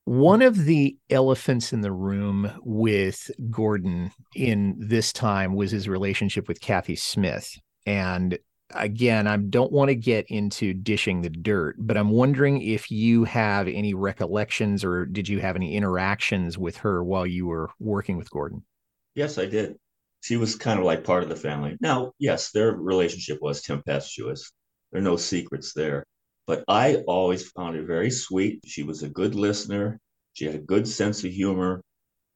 One 0.07 0.41
of 0.41 0.63
the 0.63 0.97
elephants 1.09 1.73
in 1.73 1.81
the 1.81 1.91
room 1.91 2.49
with 2.63 3.29
Gordon 3.51 4.13
in 4.33 4.77
this 4.79 5.11
time 5.11 5.53
was 5.53 5.71
his 5.71 5.89
relationship 5.89 6.47
with 6.47 6.61
Cathy 6.61 6.95
Smith. 6.95 7.51
And 7.85 8.39
again, 8.73 9.27
I 9.27 9.35
don't 9.35 9.73
want 9.73 9.89
to 9.89 9.95
get 9.95 10.25
into 10.29 10.73
dishing 10.73 11.21
the 11.21 11.29
dirt, 11.29 11.75
but 11.77 11.97
I'm 11.97 12.09
wondering 12.09 12.61
if 12.61 12.89
you 12.89 13.25
have 13.25 13.67
any 13.67 13.93
recollections 13.93 14.85
or 14.85 15.05
did 15.05 15.27
you 15.27 15.41
have 15.41 15.57
any 15.57 15.75
interactions 15.75 16.57
with 16.57 16.77
her 16.77 17.03
while 17.03 17.27
you 17.27 17.45
were 17.45 17.69
working 17.77 18.15
with 18.15 18.31
Gordon? 18.31 18.63
Yes, 19.13 19.37
I 19.37 19.45
did. 19.45 19.75
She 20.21 20.37
was 20.37 20.55
kind 20.55 20.79
of 20.79 20.85
like 20.85 21.03
part 21.03 21.23
of 21.23 21.27
the 21.27 21.35
family. 21.35 21.75
Now, 21.81 22.13
yes, 22.17 22.51
their 22.51 22.71
relationship 22.71 23.39
was 23.41 23.61
tempestuous. 23.61 24.53
There 24.93 25.01
are 25.01 25.03
no 25.03 25.17
secrets 25.17 25.73
there. 25.73 26.05
But 26.47 26.63
I 26.67 27.03
always 27.07 27.49
found 27.51 27.75
her 27.75 27.83
very 27.83 28.09
sweet. 28.09 28.61
She 28.65 28.83
was 28.83 29.03
a 29.03 29.09
good 29.09 29.35
listener. 29.35 29.99
She 30.33 30.45
had 30.45 30.55
a 30.55 30.59
good 30.59 30.87
sense 30.87 31.23
of 31.23 31.31
humor. 31.31 31.81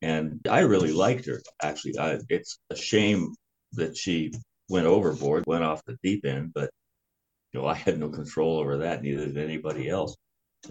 And 0.01 0.39
I 0.49 0.61
really 0.61 0.91
liked 0.91 1.25
her, 1.27 1.41
actually. 1.61 1.97
I, 1.97 2.19
it's 2.29 2.59
a 2.69 2.75
shame 2.75 3.33
that 3.73 3.95
she 3.95 4.33
went 4.69 4.87
overboard, 4.87 5.45
went 5.47 5.63
off 5.63 5.83
the 5.85 5.97
deep 6.03 6.25
end, 6.25 6.51
but 6.53 6.69
you 7.51 7.59
know, 7.59 7.67
I 7.67 7.73
had 7.73 7.99
no 7.99 8.09
control 8.09 8.59
over 8.59 8.77
that, 8.77 9.01
neither 9.01 9.25
did 9.25 9.37
anybody 9.37 9.89
else. 9.89 10.15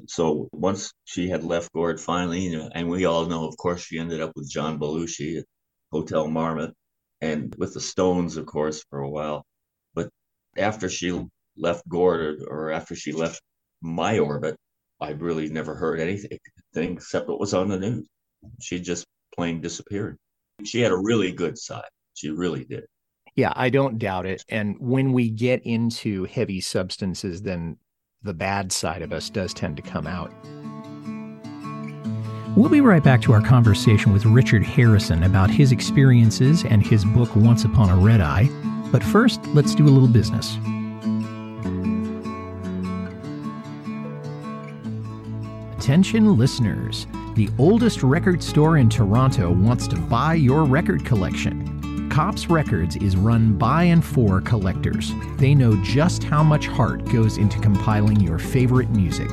So 0.06 0.48
once 0.52 0.92
she 1.04 1.28
had 1.28 1.44
left 1.44 1.72
Gord 1.72 2.00
finally, 2.00 2.40
you 2.40 2.58
know, 2.58 2.70
and 2.74 2.88
we 2.88 3.04
all 3.04 3.26
know, 3.26 3.46
of 3.46 3.56
course, 3.56 3.82
she 3.82 3.98
ended 3.98 4.20
up 4.20 4.32
with 4.36 4.50
John 4.50 4.78
Belushi 4.78 5.38
at 5.38 5.44
Hotel 5.92 6.28
Marmont 6.28 6.74
and 7.20 7.54
with 7.58 7.74
the 7.74 7.80
Stones, 7.80 8.36
of 8.36 8.46
course, 8.46 8.84
for 8.88 9.00
a 9.00 9.10
while. 9.10 9.44
But 9.94 10.08
after 10.56 10.88
she 10.88 11.12
left 11.56 11.88
Gord 11.88 12.20
or, 12.20 12.46
or 12.48 12.70
after 12.70 12.94
she 12.94 13.12
left 13.12 13.40
my 13.82 14.18
orbit, 14.18 14.56
I 15.00 15.10
really 15.10 15.48
never 15.48 15.74
heard 15.74 16.00
anything 16.00 16.38
except 16.74 17.28
what 17.28 17.40
was 17.40 17.54
on 17.54 17.68
the 17.68 17.78
news. 17.78 18.06
She 18.60 18.80
just 18.80 19.06
plain 19.34 19.60
disappeared. 19.60 20.18
She 20.64 20.80
had 20.80 20.92
a 20.92 20.96
really 20.96 21.32
good 21.32 21.56
side. 21.58 21.88
She 22.14 22.30
really 22.30 22.64
did. 22.64 22.84
Yeah, 23.36 23.52
I 23.56 23.70
don't 23.70 23.98
doubt 23.98 24.26
it. 24.26 24.44
And 24.48 24.76
when 24.78 25.12
we 25.12 25.30
get 25.30 25.62
into 25.64 26.24
heavy 26.24 26.60
substances, 26.60 27.42
then 27.42 27.78
the 28.22 28.34
bad 28.34 28.72
side 28.72 29.02
of 29.02 29.12
us 29.12 29.30
does 29.30 29.54
tend 29.54 29.76
to 29.76 29.82
come 29.82 30.06
out. 30.06 30.32
We'll 32.56 32.68
be 32.68 32.80
right 32.80 33.02
back 33.02 33.22
to 33.22 33.32
our 33.32 33.40
conversation 33.40 34.12
with 34.12 34.26
Richard 34.26 34.64
Harison 34.64 35.22
about 35.22 35.50
his 35.50 35.72
experiences 35.72 36.64
and 36.64 36.84
his 36.84 37.04
book 37.04 37.34
Once 37.36 37.64
Upon 37.64 37.88
a 37.88 37.96
Red 37.96 38.20
Eye. 38.20 38.48
But 38.90 39.04
first, 39.04 39.40
let's 39.54 39.74
do 39.74 39.84
a 39.84 39.88
little 39.88 40.08
business. 40.08 40.58
Attention 45.80 46.36
listeners, 46.36 47.06
the 47.36 47.48
oldest 47.58 48.02
record 48.02 48.42
store 48.42 48.76
in 48.76 48.90
Toronto 48.90 49.50
wants 49.50 49.88
to 49.88 49.96
buy 49.96 50.34
your 50.34 50.66
record 50.66 51.06
collection. 51.06 52.10
Kopp's 52.10 52.50
Records 52.50 52.96
is 52.96 53.16
run 53.16 53.56
by 53.56 53.84
and 53.84 54.04
for 54.04 54.42
collectors. 54.42 55.14
They 55.38 55.54
know 55.54 55.82
just 55.82 56.22
how 56.22 56.42
much 56.42 56.66
heart 56.66 57.06
goes 57.06 57.38
into 57.38 57.58
compiling 57.60 58.20
your 58.20 58.38
favorite 58.38 58.90
music. 58.90 59.30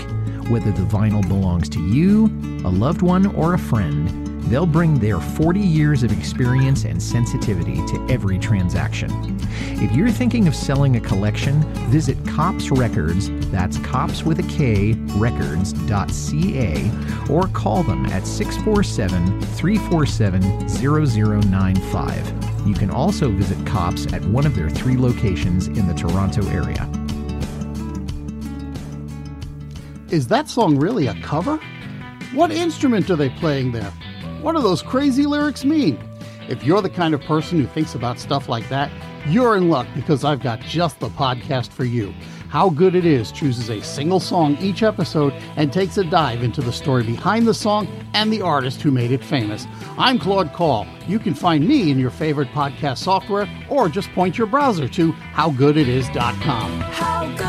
Whether 0.47 0.71
the 0.71 0.83
vinyl 0.83 1.27
belongs 1.27 1.67
to 1.67 1.85
you, 1.85 2.27
a 2.63 2.71
loved 2.71 3.01
one, 3.01 3.25
or 3.35 3.53
a 3.53 3.59
friend, 3.59 4.26
they'll 4.49 4.65
bring 4.65 4.99
their 4.99 5.19
40 5.19 5.59
years 5.59 6.03
of 6.03 6.11
experience 6.11 6.85
and 6.85 7.01
sensitivity 7.01 7.75
to 7.87 8.07
every 8.09 8.39
transaction. 8.39 9.09
If 9.81 9.91
you're 9.91 10.11
thinking 10.11 10.47
of 10.47 10.55
selling 10.55 10.95
a 10.95 10.99
collection, 10.99 11.61
visit 11.89 12.17
Kopp's 12.25 12.71
Records, 12.71 13.29
that's 13.51 13.77
cops 13.79 14.23
with 14.23 14.39
a 14.39 14.43
K, 14.43 14.93
records.ca, 15.15 16.91
or 17.29 17.47
call 17.49 17.83
them 17.83 18.05
at 18.07 18.25
647 18.25 19.41
347 19.41 20.69
0095. 20.69 22.67
You 22.67 22.73
can 22.73 22.89
also 22.89 23.29
visit 23.29 23.65
Kopp's 23.65 24.11
at 24.13 24.23
one 24.25 24.45
of 24.45 24.55
their 24.55 24.69
three 24.69 24.97
locations 24.97 25.67
in 25.67 25.87
the 25.87 25.93
Toronto 25.93 26.45
area. 26.49 26.89
Is 30.09 30.27
that 30.29 30.49
song 30.49 30.77
really 30.77 31.07
a 31.07 31.21
cover? 31.21 31.59
What 32.33 32.51
instrument 32.51 33.09
are 33.09 33.15
they 33.15 33.29
playing 33.29 33.71
there? 33.71 33.91
What 34.47 34.55
do 34.55 34.61
those 34.61 34.81
crazy 34.81 35.25
lyrics 35.25 35.65
mean? 35.65 35.99
If 36.47 36.63
you're 36.63 36.81
the 36.81 36.89
kind 36.89 37.13
of 37.13 37.19
person 37.19 37.59
who 37.59 37.67
thinks 37.67 37.95
about 37.95 38.17
stuff 38.17 38.47
like 38.47 38.69
that, 38.69 38.89
you're 39.27 39.57
in 39.57 39.67
luck 39.67 39.87
because 39.93 40.23
I've 40.23 40.39
got 40.39 40.61
just 40.61 41.01
the 41.01 41.09
podcast 41.09 41.69
for 41.69 41.83
you. 41.83 42.13
How 42.47 42.69
Good 42.69 42.95
It 42.95 43.03
Is 43.03 43.33
chooses 43.33 43.69
a 43.69 43.81
single 43.81 44.21
song 44.21 44.57
each 44.61 44.83
episode 44.83 45.33
and 45.57 45.73
takes 45.73 45.97
a 45.97 46.03
dive 46.05 46.43
into 46.43 46.61
the 46.61 46.71
story 46.71 47.03
behind 47.03 47.45
the 47.45 47.53
song 47.53 47.89
and 48.13 48.31
the 48.31 48.41
artist 48.41 48.81
who 48.81 48.89
made 48.89 49.11
it 49.11 49.21
famous. 49.21 49.67
I'm 49.97 50.17
Claude 50.17 50.53
Call. 50.53 50.87
You 51.09 51.19
can 51.19 51.33
find 51.33 51.67
me 51.67 51.91
in 51.91 51.99
your 51.99 52.09
favorite 52.09 52.47
podcast 52.51 52.99
software 52.99 53.49
or 53.69 53.89
just 53.89 54.09
point 54.13 54.37
your 54.37 54.47
browser 54.47 54.87
to 54.87 55.11
howgooditis.com. 55.11 56.79
How. 56.79 57.46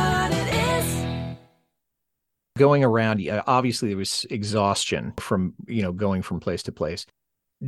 Going 2.59 2.85
around, 2.85 3.27
obviously 3.47 3.89
there 3.89 3.97
was 3.97 4.27
exhaustion 4.31 5.15
from, 5.19 5.55
you 5.67 5.83
know, 5.83 5.93
going 5.93 6.23
from 6.23 6.41
place 6.41 6.63
to 6.65 6.73
place. 6.73 7.07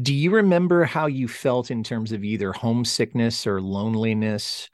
Do 0.02 0.12
you 0.14 0.30
remember 0.32 0.84
how 0.84 1.06
you 1.06 1.28
felt 1.28 1.70
in 1.70 1.82
terms 1.82 2.12
of 2.12 2.22
either 2.24 2.52
homesickness 2.52 3.46
or 3.46 3.60
loneliness? 3.60 4.68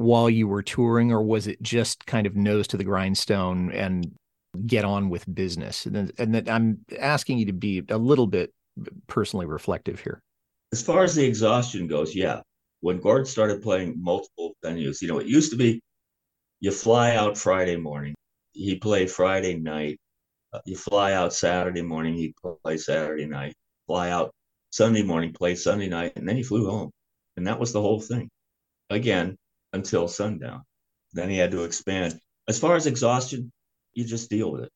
while 0.00 0.30
you 0.30 0.48
were 0.48 0.62
touring, 0.62 1.12
or 1.12 1.22
was 1.22 1.46
it 1.46 1.60
just 1.60 2.06
kind 2.06 2.26
of 2.26 2.34
nose 2.34 2.66
to 2.68 2.78
the 2.78 2.84
grindstone 2.84 3.70
and 3.72 4.10
get 4.66 4.82
on 4.82 5.10
with 5.10 5.32
business? 5.34 5.84
And, 5.84 6.10
and 6.18 6.34
that 6.34 6.48
I'm 6.48 6.78
asking 6.98 7.36
you 7.36 7.46
to 7.46 7.52
be 7.52 7.82
a 7.90 7.98
little 7.98 8.26
bit 8.26 8.50
personally 9.08 9.44
reflective 9.44 10.00
here. 10.00 10.22
As 10.72 10.82
far 10.82 11.04
as 11.04 11.14
the 11.14 11.26
exhaustion 11.26 11.86
goes, 11.86 12.14
yeah. 12.14 12.40
When 12.80 12.98
Gord 12.98 13.28
started 13.28 13.60
playing 13.60 13.96
multiple 13.98 14.54
venues, 14.64 15.02
you 15.02 15.08
know, 15.08 15.18
it 15.18 15.26
used 15.26 15.50
to 15.50 15.58
be 15.58 15.82
you 16.60 16.70
fly 16.70 17.14
out 17.14 17.36
Friday 17.36 17.76
morning, 17.76 18.14
he 18.52 18.76
play 18.76 19.06
Friday 19.06 19.56
night, 19.56 19.98
uh, 20.52 20.60
you 20.64 20.76
fly 20.76 21.12
out 21.12 21.32
Saturday 21.32 21.82
morning, 21.82 22.14
he 22.14 22.34
play 22.64 22.76
Saturday 22.76 23.26
night, 23.26 23.54
fly 23.86 24.10
out 24.10 24.34
Sunday 24.70 25.02
morning, 25.02 25.32
play 25.32 25.54
Sunday 25.54 25.88
night, 25.88 26.12
and 26.16 26.28
then 26.28 26.36
he 26.36 26.42
flew 26.42 26.68
home. 26.68 26.90
And 27.36 27.46
that 27.46 27.60
was 27.60 27.72
the 27.72 27.80
whole 27.80 28.00
thing. 28.00 28.28
Again, 28.90 29.36
until 29.72 30.08
sundown. 30.08 30.62
Then 31.12 31.30
he 31.30 31.38
had 31.38 31.52
to 31.52 31.64
expand. 31.64 32.18
As 32.48 32.58
far 32.58 32.76
as 32.76 32.86
exhaustion, 32.86 33.52
you 33.94 34.04
just 34.04 34.30
deal 34.30 34.50
with 34.52 34.64
it. 34.64 34.70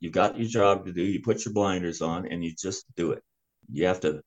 You've 0.00 0.12
got 0.12 0.38
your 0.38 0.48
job 0.48 0.86
to 0.86 0.92
do, 0.92 1.02
you 1.02 1.20
put 1.20 1.44
your 1.44 1.54
blinders 1.54 2.00
on, 2.00 2.26
and 2.26 2.44
you 2.44 2.54
just 2.56 2.84
do 2.96 3.12
it. 3.12 3.22
You 3.70 3.86
have 3.86 4.00
to 4.00 4.22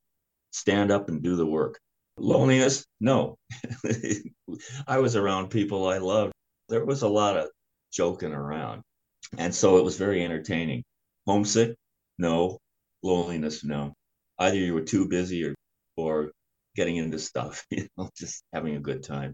stand 0.51 0.91
up 0.91 1.09
and 1.09 1.23
do 1.23 1.35
the 1.35 1.45
work. 1.45 1.79
Loneliness? 2.17 2.85
No. 2.99 3.37
I 4.87 4.99
was 4.99 5.15
around 5.15 5.49
people 5.49 5.87
I 5.87 5.99
loved. 5.99 6.33
There 6.69 6.85
was 6.85 7.03
a 7.03 7.07
lot 7.07 7.37
of 7.37 7.49
joking 7.91 8.33
around. 8.33 8.83
And 9.37 9.53
so 9.53 9.77
it 9.77 9.83
was 9.83 9.97
very 9.97 10.23
entertaining. 10.23 10.83
Homesick? 11.25 11.75
No. 12.17 12.57
Loneliness? 13.03 13.63
No. 13.63 13.93
Either 14.39 14.57
you 14.57 14.73
were 14.73 14.81
too 14.81 15.07
busy 15.07 15.45
or, 15.45 15.55
or 15.97 16.31
getting 16.75 16.97
into 16.97 17.19
stuff, 17.19 17.65
you 17.71 17.87
know, 17.97 18.09
just 18.17 18.43
having 18.53 18.75
a 18.75 18.79
good 18.79 19.03
time 19.03 19.33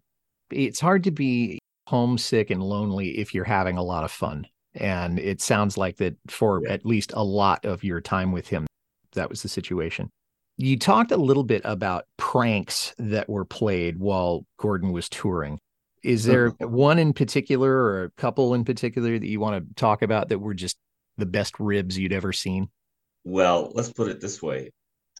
it's 0.52 0.80
hard 0.80 1.04
to 1.06 1.12
be 1.12 1.60
homesick 1.88 2.50
and 2.50 2.62
lonely 2.62 3.18
if 3.18 3.34
you're 3.34 3.46
having 3.46 3.78
a 3.78 3.84
lot 3.84 4.04
of 4.04 4.12
fun. 4.12 4.48
And 4.76 5.20
it 5.20 5.42
sounds 5.42 5.78
like 5.78 5.98
that 5.98 6.16
for 6.28 6.62
yeah. 6.64 6.74
at 6.74 6.86
least 6.86 7.12
a 7.16 7.24
lot 7.24 7.66
of 7.66 7.84
your 7.84 8.02
time 8.02 8.32
with 8.32 8.48
him, 8.48 8.68
that 9.14 9.30
was 9.30 9.42
the 9.42 9.50
situation. 9.50 10.10
You 10.58 10.78
talked 10.78 11.12
a 11.12 11.18
little 11.18 11.44
bit 11.44 11.62
about 11.66 12.06
pranks 12.18 12.94
that 12.98 13.30
were 13.30 13.46
played 13.46 14.00
while 14.00 14.46
Gordon 14.58 14.92
was 14.92 15.08
touring. 15.10 15.60
Is 16.04 16.26
there 16.26 16.50
one 16.60 17.00
in 17.00 17.14
particular 17.14 17.72
or 17.72 18.04
a 18.04 18.12
couple 18.12 18.54
in 18.54 18.64
particular 18.64 19.18
that 19.18 19.28
you 19.28 19.40
want 19.40 19.68
to 19.68 19.76
talk 19.76 20.02
about 20.02 20.30
that 20.30 20.40
were 20.40 20.54
just 20.54 20.78
the 21.18 21.26
best 21.26 21.60
ribs 21.60 21.98
you'd 21.98 22.14
ever 22.14 22.32
seen? 22.32 22.70
Well, 23.24 23.72
let's 23.74 23.92
put 23.92 24.10
it 24.10 24.22
this 24.22 24.42
way 24.42 24.72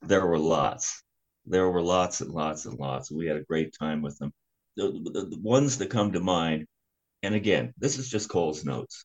there 0.04 0.26
were 0.26 0.40
lots. 0.40 1.02
There 1.46 1.70
were 1.70 1.82
lots 1.82 2.22
and 2.22 2.32
lots 2.32 2.66
and 2.66 2.78
lots. 2.78 3.12
We 3.12 3.26
had 3.26 3.38
a 3.38 3.44
great 3.44 3.74
time 3.80 4.02
with 4.02 4.18
them 4.20 4.32
the, 4.78 4.92
the, 5.12 5.26
the 5.26 5.40
ones 5.42 5.80
that 5.80 5.90
come 5.90 6.14
to 6.14 6.20
mind, 6.20 6.66
and 7.24 7.36
again, 7.36 7.74
this 7.78 7.98
is 7.98 8.10
just 8.10 8.30
Cole's 8.30 8.64
notes. 8.64 9.04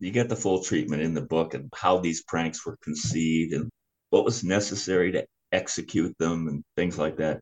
You 0.00 0.10
get 0.10 0.30
the 0.30 0.36
full 0.36 0.64
treatment 0.64 1.02
in 1.02 1.14
the 1.14 1.20
book 1.20 1.52
and 1.52 1.68
how 1.74 2.00
these 2.00 2.24
pranks 2.24 2.64
were 2.64 2.78
conceived 2.82 3.52
and 3.52 3.70
what 4.08 4.24
was 4.24 4.42
necessary 4.42 5.12
to 5.12 5.26
execute 5.52 6.16
them 6.18 6.48
and 6.48 6.64
things 6.74 6.98
like 6.98 7.18
that. 7.18 7.40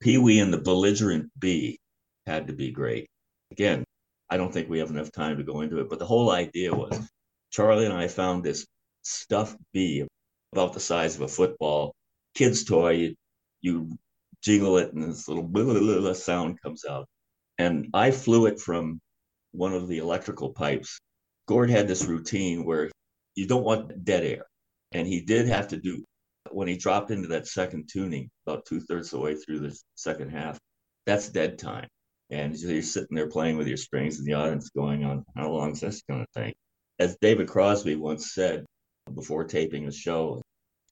Pee 0.00 0.18
Wee 0.18 0.38
and 0.38 0.52
the 0.52 0.60
belligerent 0.60 1.30
bee 1.38 1.80
had 2.26 2.46
to 2.48 2.52
be 2.52 2.70
great. 2.70 3.08
Again, 3.54 3.84
I 4.30 4.36
don't 4.36 4.52
think 4.52 4.68
we 4.68 4.80
have 4.80 4.90
enough 4.90 5.12
time 5.12 5.36
to 5.36 5.44
go 5.44 5.60
into 5.60 5.78
it, 5.78 5.88
but 5.88 6.00
the 6.00 6.06
whole 6.06 6.32
idea 6.32 6.74
was 6.74 7.08
Charlie 7.52 7.84
and 7.84 7.94
I 7.94 8.08
found 8.08 8.42
this 8.42 8.66
stuffed 9.02 9.58
bee 9.72 10.04
about 10.52 10.72
the 10.72 10.80
size 10.80 11.14
of 11.14 11.20
a 11.20 11.28
football, 11.28 11.94
kid's 12.34 12.64
toy. 12.64 12.90
You, 12.90 13.14
you 13.60 13.96
jingle 14.42 14.78
it, 14.78 14.92
and 14.92 15.04
this 15.04 15.28
little 15.28 15.44
blah, 15.44 15.62
blah, 15.62 16.00
blah, 16.00 16.12
sound 16.14 16.60
comes 16.62 16.84
out. 16.84 17.06
And 17.58 17.90
I 17.94 18.10
flew 18.10 18.46
it 18.46 18.58
from 18.58 18.98
one 19.52 19.72
of 19.72 19.86
the 19.86 19.98
electrical 19.98 20.50
pipes. 20.50 20.98
Gord 21.46 21.70
had 21.70 21.86
this 21.86 22.06
routine 22.06 22.64
where 22.64 22.90
you 23.36 23.46
don't 23.46 23.62
want 23.62 24.04
dead 24.04 24.24
air. 24.24 24.46
And 24.90 25.06
he 25.06 25.20
did 25.20 25.46
have 25.46 25.68
to 25.68 25.76
do, 25.76 26.02
when 26.50 26.66
he 26.66 26.76
dropped 26.76 27.12
into 27.12 27.28
that 27.28 27.46
second 27.46 27.88
tuning, 27.88 28.28
about 28.48 28.66
two 28.66 28.80
thirds 28.80 29.12
of 29.12 29.20
the 29.20 29.24
way 29.24 29.36
through 29.36 29.60
the 29.60 29.80
second 29.94 30.30
half, 30.30 30.58
that's 31.06 31.28
dead 31.28 31.56
time. 31.56 31.86
And 32.30 32.56
you're 32.56 32.82
sitting 32.82 33.16
there 33.16 33.28
playing 33.28 33.56
with 33.58 33.68
your 33.68 33.76
strings, 33.76 34.18
and 34.18 34.26
the 34.26 34.34
audience 34.34 34.70
going 34.70 35.04
on, 35.04 35.24
how 35.36 35.50
long 35.50 35.72
is 35.72 35.80
this 35.80 36.02
going 36.08 36.24
to 36.24 36.42
take? 36.42 36.54
As 36.98 37.16
David 37.20 37.48
Crosby 37.48 37.96
once 37.96 38.32
said 38.32 38.64
before 39.14 39.44
taping 39.44 39.86
a 39.86 39.92
show, 39.92 40.40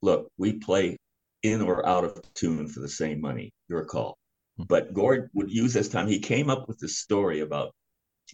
look, 0.03 0.29
we 0.37 0.55
play 0.55 0.97
in 1.43 1.62
or 1.62 1.87
out 1.87 2.05
of 2.05 2.23
tune 2.35 2.69
for 2.69 2.81
the 2.81 2.89
same 2.89 3.21
money, 3.21 3.51
your 3.69 3.85
call. 3.85 4.17
Hmm. 4.57 4.65
But 4.69 4.95
Gord 4.95 5.31
would 5.35 5.51
use 5.51 5.73
this 5.73 5.89
time. 5.89 6.07
He 6.07 6.21
came 6.21 6.51
up 6.51 6.69
with 6.69 6.79
this 6.79 6.99
story 6.99 7.41
about 7.41 7.73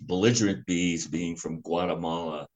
belligerent 0.03 0.67
bees 0.67 1.07
being 1.07 1.37
from 1.37 1.61
Guatemala, 1.61 2.47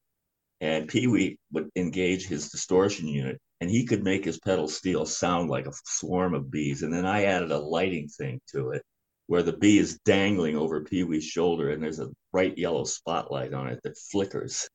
and 0.61 0.89
Pee 0.89 1.07
Wee 1.07 1.39
would 1.53 1.71
engage 1.77 2.27
his 2.27 2.51
distortion 2.51 3.09
unit, 3.09 3.39
and 3.61 3.71
he 3.71 3.85
could 3.85 4.05
make 4.05 4.25
his 4.25 4.39
pedal 4.39 4.69
steel 4.69 5.07
sound 5.07 5.51
like 5.51 5.67
a 5.67 5.73
swarm 5.85 6.35
of 6.35 6.51
bees. 6.51 6.83
And 6.83 6.93
then 6.93 7.07
I 7.07 7.25
added 7.25 7.51
a 7.51 7.59
lighting 7.59 8.09
thing 8.09 8.41
to 8.53 8.71
it, 8.71 8.83
where 9.27 9.43
the 9.43 9.53
bee 9.53 9.79
is 9.79 9.99
dangling 10.05 10.57
over 10.57 10.85
Pee 10.85 11.05
Wee's 11.05 11.25
shoulder, 11.25 11.71
and 11.71 11.83
there's 11.83 12.01
a 12.01 12.11
bright 12.33 12.59
yellow 12.59 12.85
spotlight 12.85 13.53
on 13.53 13.69
it 13.69 13.81
that 13.85 13.99
flickers 13.99 14.69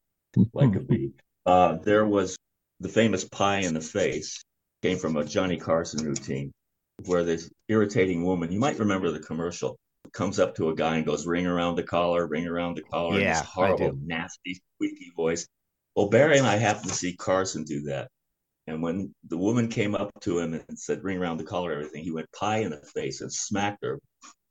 like 0.54 0.76
a 0.76 0.80
bee. 0.80 1.12
Uh, 1.46 1.78
there 1.86 2.06
was 2.06 2.36
the 2.82 2.90
famous 2.90 3.24
pie 3.24 3.60
in 3.60 3.74
the 3.74 3.80
face, 3.80 4.44
came 4.82 4.98
from 4.98 5.16
a 5.16 5.24
Johnny 5.24 5.56
Carson 5.56 6.06
routine 6.06 6.52
where 7.06 7.24
this 7.24 7.50
irritating 7.70 8.26
woman, 8.26 8.52
you 8.52 8.60
might 8.60 8.78
remember 8.80 9.12
the 9.12 9.22
commercial, 9.22 9.78
comes 10.12 10.40
up 10.40 10.56
to 10.56 10.70
a 10.70 10.76
guy 10.76 10.98
and 10.98 11.06
goes, 11.06 11.26
ring 11.26 11.48
around 11.48 11.76
the 11.76 11.84
collar, 11.84 12.28
ring 12.28 12.48
around 12.48 12.76
the 12.76 12.84
collar. 12.84 13.20
Yeah, 13.20 13.40
this 13.40 13.48
horrible, 13.48 13.98
nasty, 14.04 14.60
squeaky 14.76 15.12
voice. 15.16 15.48
Well, 15.96 16.10
Barry 16.10 16.38
and 16.38 16.46
I 16.46 16.58
happened 16.58 16.90
to 16.90 16.96
see 16.96 17.16
Carson 17.16 17.64
do 17.64 17.82
that. 17.84 18.10
And 18.68 18.82
when 18.82 19.14
the 19.28 19.38
woman 19.38 19.70
came 19.70 19.96
up 19.96 20.12
to 20.22 20.40
him 20.40 20.54
and 20.54 20.78
said, 20.78 21.04
ring 21.04 21.18
around 21.18 21.38
the 21.38 21.46
collar, 21.46 21.72
everything, 21.72 22.04
he 22.04 22.12
went 22.12 22.32
pie 22.34 22.60
in 22.60 22.72
the 22.72 22.82
face 22.94 23.22
and 23.22 23.32
smacked 23.32 23.84
her 23.84 24.00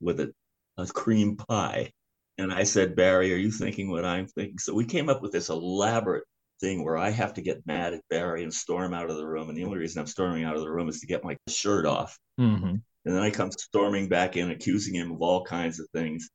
with 0.01 0.21
a, 0.21 0.33
a 0.79 0.87
cream 0.87 1.37
pie. 1.37 1.91
And 2.39 2.53
I 2.53 2.65
said, 2.65 2.97
Barry, 2.97 3.33
are 3.33 3.39
you 3.39 3.51
thinking 3.51 3.91
what 3.91 4.05
I'm 4.05 4.27
thinking? 4.27 4.59
So 4.59 4.75
we 4.75 4.85
came 4.85 5.09
up 5.09 5.23
with 5.23 5.33
this 5.33 5.51
elaborate 5.51 6.25
thing 6.61 6.85
where 6.85 6.97
I 6.97 7.11
have 7.11 7.35
to 7.35 7.43
get 7.43 7.67
mad 7.67 7.93
at 7.93 8.03
Barry 8.09 8.43
and 8.43 8.53
storm 8.53 8.95
out 8.95 9.11
of 9.11 9.17
the 9.17 9.27
room. 9.27 9.49
And 9.49 9.57
the 9.57 9.65
only 9.65 9.79
reason 9.79 10.01
I'm 10.01 10.07
storming 10.07 10.45
out 10.45 10.57
of 10.57 10.63
the 10.63 10.71
room 10.71 10.89
is 10.89 11.01
to 11.01 11.07
get 11.07 11.25
my 11.25 11.37
shirt 11.49 11.87
off. 11.87 12.19
Mm-hmm. 12.41 12.67
And 12.67 13.15
then 13.15 13.23
I 13.23 13.31
come 13.31 13.51
storming 13.53 14.09
back 14.09 14.37
in, 14.37 14.51
accusing 14.51 14.95
him 14.95 15.13
of 15.13 15.21
all 15.21 15.45
kinds 15.45 15.79
of 15.79 15.87
things. 15.95 16.29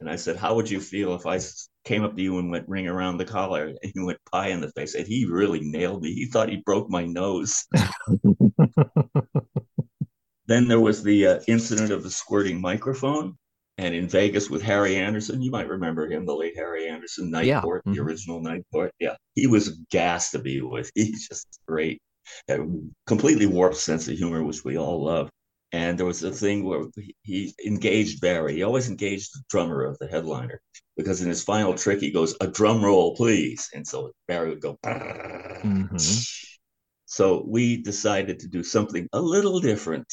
And 0.00 0.08
I 0.08 0.16
said, 0.16 0.36
How 0.36 0.54
would 0.54 0.70
you 0.70 0.80
feel 0.80 1.14
if 1.14 1.26
I 1.26 1.40
came 1.84 2.04
up 2.04 2.16
to 2.16 2.22
you 2.22 2.38
and 2.38 2.50
went 2.50 2.68
ring 2.68 2.88
around 2.88 3.18
the 3.18 3.24
collar 3.24 3.66
and 3.66 3.92
you 3.94 4.06
went 4.06 4.18
pie 4.30 4.48
in 4.48 4.60
the 4.60 4.70
face? 4.72 4.94
And 4.94 5.06
he 5.06 5.26
really 5.26 5.60
nailed 5.60 6.02
me. 6.02 6.12
He 6.12 6.26
thought 6.26 6.48
he 6.48 6.62
broke 6.64 6.88
my 6.90 7.04
nose. 7.04 7.64
then 10.46 10.68
there 10.68 10.80
was 10.80 11.02
the 11.02 11.26
uh, 11.26 11.40
incident 11.48 11.90
of 11.90 12.02
the 12.02 12.10
squirting 12.10 12.60
microphone 12.60 13.36
and 13.78 13.94
in 13.94 14.08
Vegas 14.08 14.50
with 14.50 14.62
Harry 14.62 14.96
Anderson. 14.96 15.42
You 15.42 15.50
might 15.50 15.68
remember 15.68 16.10
him, 16.10 16.26
the 16.26 16.34
late 16.34 16.56
Harry 16.56 16.88
Anderson, 16.88 17.30
Night 17.30 17.46
yeah. 17.46 17.60
Court, 17.60 17.82
mm-hmm. 17.84 17.94
the 17.94 18.02
original 18.02 18.40
Night 18.40 18.64
Court. 18.72 18.92
Yeah, 19.00 19.16
he 19.34 19.46
was 19.46 19.80
gas 19.90 20.30
to 20.32 20.38
be 20.38 20.60
with. 20.60 20.90
He's 20.94 21.28
just 21.28 21.60
great. 21.66 22.00
A 22.48 22.58
completely 23.06 23.46
warped 23.46 23.76
sense 23.76 24.08
of 24.08 24.16
humor, 24.16 24.44
which 24.44 24.64
we 24.64 24.78
all 24.78 25.04
love. 25.04 25.30
And 25.72 25.98
there 25.98 26.06
was 26.06 26.22
a 26.22 26.30
thing 26.30 26.64
where 26.64 26.84
he 27.22 27.54
engaged 27.66 28.20
Barry. 28.20 28.54
He 28.56 28.62
always 28.62 28.90
engaged 28.90 29.30
the 29.32 29.42
drummer 29.48 29.84
of 29.84 29.98
the 29.98 30.06
headliner 30.06 30.60
because 30.96 31.22
in 31.22 31.28
his 31.28 31.42
final 31.42 31.74
trick, 31.74 32.00
he 32.00 32.10
goes, 32.10 32.36
A 32.42 32.46
drum 32.46 32.84
roll, 32.84 33.16
please. 33.16 33.70
And 33.72 33.86
so 33.86 34.12
Barry 34.28 34.50
would 34.50 34.60
go, 34.60 34.76
mm-hmm. 34.84 35.96
So 37.06 37.44
we 37.46 37.82
decided 37.82 38.40
to 38.40 38.48
do 38.48 38.62
something 38.62 39.08
a 39.12 39.20
little 39.20 39.60
different 39.60 40.06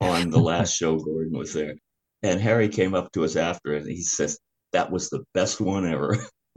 on 0.00 0.30
the 0.30 0.38
last 0.38 0.74
show 0.74 0.98
Gordon 0.98 1.36
was 1.36 1.52
there. 1.52 1.74
And 2.22 2.40
Harry 2.40 2.68
came 2.68 2.94
up 2.94 3.12
to 3.12 3.24
us 3.24 3.36
after 3.36 3.74
it 3.74 3.82
and 3.82 3.90
he 3.90 4.02
says, 4.02 4.38
That 4.72 4.90
was 4.90 5.08
the 5.08 5.24
best 5.34 5.60
one 5.60 5.86
ever. 5.86 6.16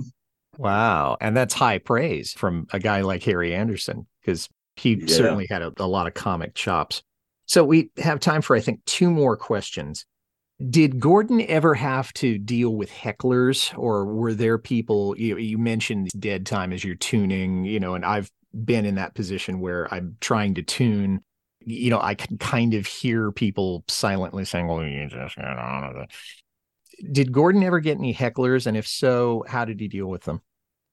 wow. 0.57 1.17
And 1.21 1.35
that's 1.35 1.53
high 1.53 1.77
praise 1.77 2.33
from 2.33 2.67
a 2.71 2.79
guy 2.79 3.01
like 3.01 3.23
Harry 3.23 3.53
Anderson 3.53 4.07
because 4.21 4.49
he 4.75 4.95
yeah. 4.95 5.07
certainly 5.07 5.47
had 5.49 5.61
a, 5.61 5.73
a 5.77 5.87
lot 5.87 6.07
of 6.07 6.13
comic 6.13 6.53
chops. 6.53 7.03
So 7.51 7.65
we 7.65 7.91
have 7.97 8.21
time 8.21 8.41
for, 8.41 8.55
I 8.55 8.61
think, 8.61 8.79
two 8.85 9.11
more 9.11 9.35
questions. 9.35 10.05
Did 10.69 11.01
Gordon 11.01 11.41
ever 11.49 11.73
have 11.73 12.13
to 12.13 12.37
deal 12.37 12.73
with 12.77 12.89
hecklers, 12.89 13.77
or 13.77 14.05
were 14.05 14.33
there 14.33 14.57
people? 14.57 15.17
You, 15.17 15.35
you 15.35 15.57
mentioned 15.57 16.11
dead 16.17 16.45
time 16.45 16.71
as 16.71 16.85
you're 16.85 16.95
tuning, 16.95 17.65
you 17.65 17.77
know, 17.77 17.93
and 17.93 18.05
I've 18.05 18.31
been 18.63 18.85
in 18.85 18.95
that 18.95 19.15
position 19.15 19.59
where 19.59 19.93
I'm 19.93 20.15
trying 20.21 20.55
to 20.55 20.63
tune 20.63 21.19
you 21.65 21.89
know, 21.89 21.99
I 22.01 22.15
can 22.15 22.37
kind 22.37 22.73
of 22.73 22.87
hear 22.87 23.33
people 23.33 23.83
silently 23.89 24.45
saying, 24.45 24.67
well, 24.67 24.83
you 24.83 25.07
just 25.09 25.35
get 25.35 25.45
on 25.45 25.89
with 25.89 26.03
it. 26.03 27.13
Did 27.13 27.33
Gordon 27.33 27.63
ever 27.63 27.81
get 27.81 27.97
any 27.97 28.15
hecklers? 28.15 28.65
And 28.65 28.77
if 28.77 28.87
so, 28.87 29.43
how 29.47 29.65
did 29.65 29.79
he 29.79 29.87
deal 29.87 30.07
with 30.07 30.23
them? 30.23 30.41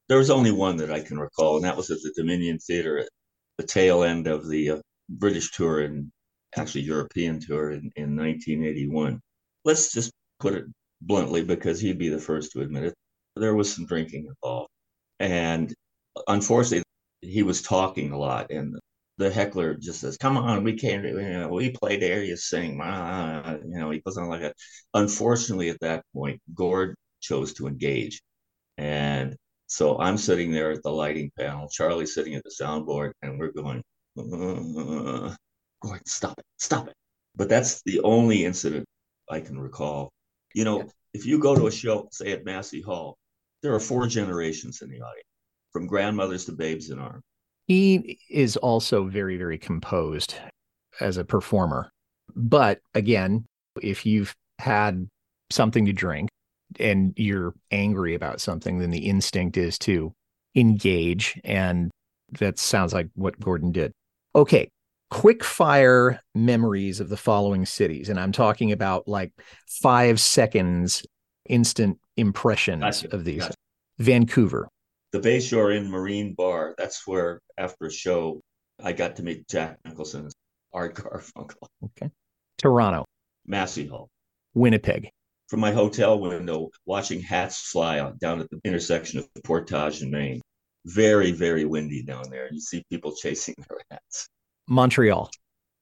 There 0.09 0.19
was 0.19 0.29
only 0.29 0.51
one 0.51 0.75
that 0.77 0.91
I 0.91 0.99
can 0.99 1.17
recall, 1.17 1.55
and 1.55 1.65
that 1.65 1.77
was 1.77 1.89
at 1.89 1.97
the 2.03 2.13
Dominion 2.15 2.59
Theater 2.59 2.99
at 2.99 3.09
the 3.57 3.63
tail 3.63 4.03
end 4.03 4.27
of 4.27 4.47
the 4.47 4.71
uh, 4.71 4.77
British 5.09 5.51
tour 5.51 5.79
and 5.79 6.11
actually 6.57 6.81
European 6.81 7.39
tour 7.39 7.71
in, 7.71 7.91
in 7.95 8.15
1981. 8.15 9.19
Let's 9.65 9.91
just 9.91 10.11
put 10.39 10.53
it 10.53 10.65
bluntly 11.01 11.43
because 11.43 11.79
he'd 11.79 11.97
be 11.97 12.09
the 12.09 12.19
first 12.19 12.51
to 12.53 12.61
admit 12.61 12.85
it. 12.85 12.93
There 13.35 13.55
was 13.55 13.73
some 13.73 13.85
drinking 13.85 14.27
involved. 14.27 14.69
And 15.19 15.73
unfortunately, 16.27 16.83
he 17.21 17.43
was 17.43 17.61
talking 17.61 18.11
a 18.11 18.17
lot, 18.17 18.51
and 18.51 18.75
the 19.17 19.29
heckler 19.31 19.75
just 19.75 20.01
says, 20.01 20.17
"Come 20.17 20.37
on, 20.37 20.63
we 20.63 20.73
can't. 20.77 21.05
You 21.05 21.21
know, 21.21 21.49
we 21.49 21.71
played 21.71 22.03
areas 22.03 22.49
sing." 22.49 22.73
You 22.73 23.79
know, 23.79 23.91
he 23.91 24.01
goes 24.01 24.17
on 24.17 24.29
like 24.29 24.41
that. 24.41 24.55
Unfortunately, 24.93 25.69
at 25.69 25.79
that 25.81 26.05
point, 26.13 26.41
Gord 26.53 26.95
chose 27.21 27.53
to 27.55 27.67
engage, 27.67 28.21
and 28.77 29.35
so 29.67 29.99
I'm 29.99 30.17
sitting 30.17 30.51
there 30.51 30.71
at 30.71 30.83
the 30.83 30.91
lighting 30.91 31.31
panel. 31.37 31.69
Charlie's 31.69 32.13
sitting 32.15 32.35
at 32.35 32.43
the 32.43 32.55
soundboard, 32.59 33.11
and 33.21 33.39
we're 33.39 33.51
going, 33.51 33.83
uh, 34.17 35.35
"Gord, 35.81 36.07
stop 36.07 36.37
it, 36.37 36.45
stop 36.57 36.87
it!" 36.87 36.95
But 37.35 37.49
that's 37.49 37.81
the 37.83 37.99
only 38.01 38.45
incident 38.45 38.85
I 39.29 39.39
can 39.41 39.59
recall. 39.59 40.09
You 40.53 40.65
know, 40.65 40.89
if 41.13 41.25
you 41.25 41.39
go 41.39 41.55
to 41.55 41.67
a 41.67 41.71
show, 41.71 42.09
say 42.11 42.31
at 42.31 42.45
Massey 42.45 42.81
Hall, 42.81 43.17
there 43.61 43.73
are 43.73 43.79
four 43.79 44.07
generations 44.07 44.81
in 44.81 44.89
the 44.89 45.01
audience, 45.01 45.27
from 45.71 45.87
grandmothers 45.87 46.45
to 46.45 46.53
babes 46.53 46.89
in 46.89 46.99
arms 46.99 47.23
he 47.69 48.19
is 48.31 48.57
also 48.57 49.05
very, 49.05 49.37
very 49.37 49.59
composed 49.59 50.33
as 50.99 51.17
a 51.17 51.23
performer. 51.23 51.91
But 52.35 52.79
again, 52.95 53.45
if 53.81 54.07
you've 54.07 54.35
had 54.57 55.07
something 55.51 55.85
to 55.85 55.93
drink 55.93 56.29
and 56.79 57.13
you're 57.15 57.53
angry 57.69 58.15
about 58.15 58.41
something, 58.41 58.79
then 58.79 58.89
the 58.89 59.07
instinct 59.07 59.55
is 59.55 59.77
to 59.79 60.11
engage. 60.55 61.39
And 61.43 61.91
that 62.39 62.57
sounds 62.57 62.91
like 62.91 63.09
what 63.13 63.39
Gordon 63.39 63.71
did. 63.71 63.91
Okay. 64.35 64.67
Quick 65.11 65.43
fire 65.43 66.21
memories 66.35 66.99
of 66.99 67.09
the 67.09 67.17
following 67.17 67.65
cities. 67.65 68.09
And 68.09 68.19
I'm 68.19 68.31
talking 68.31 68.71
about 68.71 69.07
like 69.07 69.31
five 69.67 70.19
seconds 70.19 71.03
instant 71.47 71.97
impressions 72.15 72.81
gotcha. 73.01 73.15
of 73.15 73.25
these. 73.25 73.41
Gotcha. 73.41 73.55
Vancouver, 73.97 74.69
the 75.11 75.19
Bay 75.19 75.39
Shore 75.39 75.71
Inn 75.71 75.89
Marine 75.89 76.33
Bar. 76.33 76.75
That's 76.77 77.05
where, 77.05 77.41
after 77.57 77.85
a 77.85 77.91
show, 77.91 78.41
I 78.81 78.93
got 78.93 79.15
to 79.17 79.23
meet 79.23 79.47
Jack 79.47 79.77
Nicholson, 79.85 80.29
Art 80.73 80.95
Garfunkel. 80.95 81.67
Okay. 81.83 82.09
Toronto. 82.57 83.05
Massey 83.45 83.87
Hall. 83.87 84.09
Winnipeg. 84.53 85.09
From 85.47 85.61
my 85.61 85.71
hotel 85.71 86.19
window, 86.19 86.69
watching 86.85 87.21
hats 87.21 87.61
fly 87.71 87.99
on, 87.99 88.17
down 88.19 88.41
at 88.41 88.49
the 88.49 88.59
intersection 88.63 89.19
of 89.19 89.27
Portage 89.43 90.01
and 90.01 90.11
Main. 90.11 90.41
Very, 90.85 91.31
very 91.31 91.65
windy 91.65 92.03
down 92.03 92.29
there. 92.29 92.49
You 92.51 92.59
see 92.59 92.83
people 92.89 93.15
chasing 93.21 93.55
their 93.67 93.79
hats. 93.89 94.27
Montreal. 94.69 95.31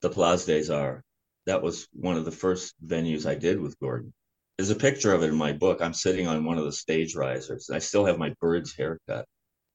The 0.00 0.08
Place 0.08 0.46
des 0.46 0.72
Arts. 0.72 1.02
That 1.44 1.62
was 1.62 1.88
one 1.92 2.16
of 2.16 2.24
the 2.24 2.30
first 2.30 2.74
venues 2.84 3.26
I 3.26 3.34
did 3.34 3.60
with 3.60 3.78
Gordon. 3.78 4.14
There's 4.56 4.70
a 4.70 4.74
picture 4.74 5.12
of 5.12 5.22
it 5.22 5.28
in 5.28 5.36
my 5.36 5.52
book. 5.52 5.80
I'm 5.80 5.94
sitting 5.94 6.26
on 6.26 6.44
one 6.44 6.58
of 6.58 6.64
the 6.64 6.72
stage 6.72 7.14
risers. 7.14 7.70
I 7.70 7.78
still 7.78 8.06
have 8.06 8.18
my 8.18 8.34
bird's 8.40 8.74
haircut. 8.74 9.26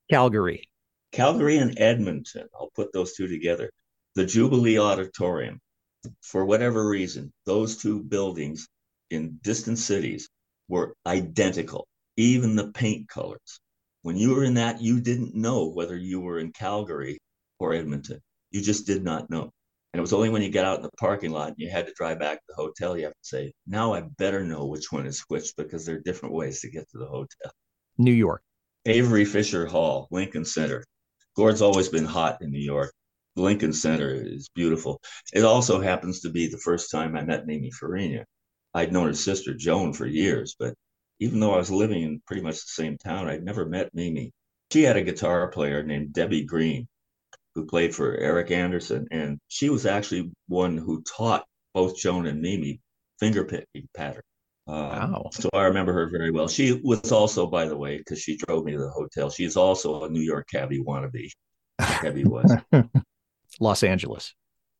Calgary. 0.09 0.63
Calgary 1.11 1.57
and 1.57 1.79
Edmonton. 1.79 2.47
I'll 2.53 2.71
put 2.75 2.91
those 2.91 3.13
two 3.13 3.27
together. 3.27 3.71
The 4.15 4.25
Jubilee 4.25 4.79
Auditorium. 4.79 5.59
For 6.21 6.43
whatever 6.43 6.87
reason, 6.87 7.31
those 7.45 7.77
two 7.77 8.03
buildings 8.03 8.67
in 9.09 9.39
distant 9.43 9.77
cities 9.77 10.27
were 10.67 10.95
identical, 11.05 11.87
even 12.17 12.55
the 12.55 12.71
paint 12.71 13.07
colors. 13.07 13.59
When 14.01 14.17
you 14.17 14.35
were 14.35 14.43
in 14.43 14.55
that, 14.55 14.81
you 14.81 14.99
didn't 14.99 15.35
know 15.35 15.67
whether 15.67 15.95
you 15.95 16.19
were 16.19 16.39
in 16.39 16.51
Calgary 16.51 17.19
or 17.59 17.73
Edmonton. 17.73 18.19
You 18.53 18.61
just 18.61 18.87
did 18.87 19.03
not 19.03 19.29
know. 19.29 19.51
And 19.93 19.99
it 19.99 20.01
was 20.01 20.13
only 20.13 20.29
when 20.29 20.41
you 20.41 20.49
get 20.49 20.65
out 20.65 20.77
in 20.77 20.83
the 20.83 20.91
parking 20.97 21.31
lot 21.31 21.49
and 21.49 21.57
you 21.57 21.69
had 21.69 21.87
to 21.87 21.93
drive 21.93 22.19
back 22.19 22.37
to 22.37 22.43
the 22.47 22.55
hotel, 22.55 22.97
you 22.97 23.03
have 23.03 23.13
to 23.13 23.19
say, 23.21 23.53
now 23.67 23.93
I 23.93 24.01
better 24.17 24.43
know 24.43 24.65
which 24.65 24.91
one 24.91 25.05
is 25.05 25.23
which 25.27 25.55
because 25.57 25.85
there 25.85 25.97
are 25.97 26.01
different 26.01 26.33
ways 26.33 26.61
to 26.61 26.71
get 26.71 26.89
to 26.91 26.97
the 26.97 27.05
hotel. 27.05 27.51
New 27.97 28.13
York. 28.13 28.41
Avery 28.85 29.25
Fisher 29.25 29.65
Hall, 29.65 30.07
Lincoln 30.11 30.45
Center. 30.45 30.83
Gord's 31.35 31.61
always 31.61 31.89
been 31.89 32.05
hot 32.05 32.39
in 32.41 32.51
New 32.51 32.63
York. 32.63 32.93
Lincoln 33.35 33.73
Center 33.73 34.11
is 34.13 34.49
beautiful. 34.53 35.01
It 35.33 35.43
also 35.43 35.81
happens 35.81 36.21
to 36.21 36.29
be 36.29 36.47
the 36.47 36.57
first 36.59 36.91
time 36.91 37.15
I 37.15 37.23
met 37.23 37.47
Mimi 37.47 37.71
Farina. 37.71 38.25
I'd 38.73 38.91
known 38.91 39.07
her 39.07 39.13
sister 39.13 39.53
Joan 39.53 39.93
for 39.93 40.05
years, 40.05 40.55
but 40.57 40.75
even 41.19 41.39
though 41.39 41.53
I 41.53 41.57
was 41.57 41.71
living 41.71 42.03
in 42.03 42.21
pretty 42.27 42.41
much 42.41 42.55
the 42.55 42.67
same 42.67 42.97
town, 42.97 43.27
I'd 43.27 43.43
never 43.43 43.65
met 43.65 43.93
Mimi. 43.93 44.31
She 44.71 44.83
had 44.83 44.97
a 44.97 45.03
guitar 45.03 45.49
player 45.49 45.83
named 45.83 46.13
Debbie 46.13 46.45
Green, 46.45 46.87
who 47.55 47.65
played 47.65 47.93
for 47.95 48.15
Eric 48.15 48.51
Andersen, 48.51 49.07
and 49.11 49.39
she 49.47 49.69
was 49.69 49.85
actually 49.85 50.31
one 50.47 50.77
who 50.77 51.03
taught 51.03 51.45
both 51.73 51.97
Joan 51.97 52.27
and 52.27 52.41
Mimi 52.41 52.81
fingerpicking 53.21 53.87
pattern. 53.95 54.23
Um, 54.67 54.75
wow. 54.75 55.29
So 55.33 55.49
I 55.53 55.63
remember 55.63 55.93
her 55.93 56.09
very 56.09 56.31
well. 56.31 56.47
She 56.47 56.79
was 56.83 57.11
also, 57.11 57.47
by 57.47 57.65
the 57.65 57.77
way, 57.77 57.97
because 57.97 58.19
she 58.19 58.37
drove 58.37 58.65
me 58.65 58.71
to 58.73 58.77
the 58.77 58.89
hotel, 58.89 59.29
she's 59.29 59.57
also 59.57 60.03
a 60.03 60.09
New 60.09 60.21
York 60.21 60.47
cabbie 60.49 60.83
wannabe. 60.83 61.29
Debbie 62.01 62.23
was. 62.23 62.55
Los 63.59 63.83
Angeles. 63.83 64.33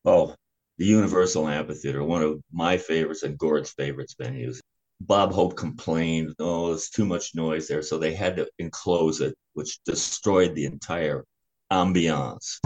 Oh, 0.05 0.35
the 0.77 0.85
Universal 0.85 1.47
Amphitheater, 1.47 2.03
one 2.03 2.21
of 2.21 2.41
my 2.51 2.77
favorites 2.77 3.23
and 3.23 3.37
Gord's 3.37 3.71
favorites 3.71 4.15
venues. 4.19 4.59
Bob 5.01 5.33
Hope 5.33 5.57
complained, 5.57 6.33
oh, 6.39 6.69
there's 6.69 6.89
too 6.89 7.05
much 7.05 7.35
noise 7.35 7.67
there. 7.67 7.81
So 7.81 7.97
they 7.97 8.13
had 8.13 8.37
to 8.37 8.47
enclose 8.59 9.21
it, 9.21 9.35
which 9.53 9.79
destroyed 9.83 10.55
the 10.55 10.65
entire 10.65 11.25
ambiance 11.71 12.59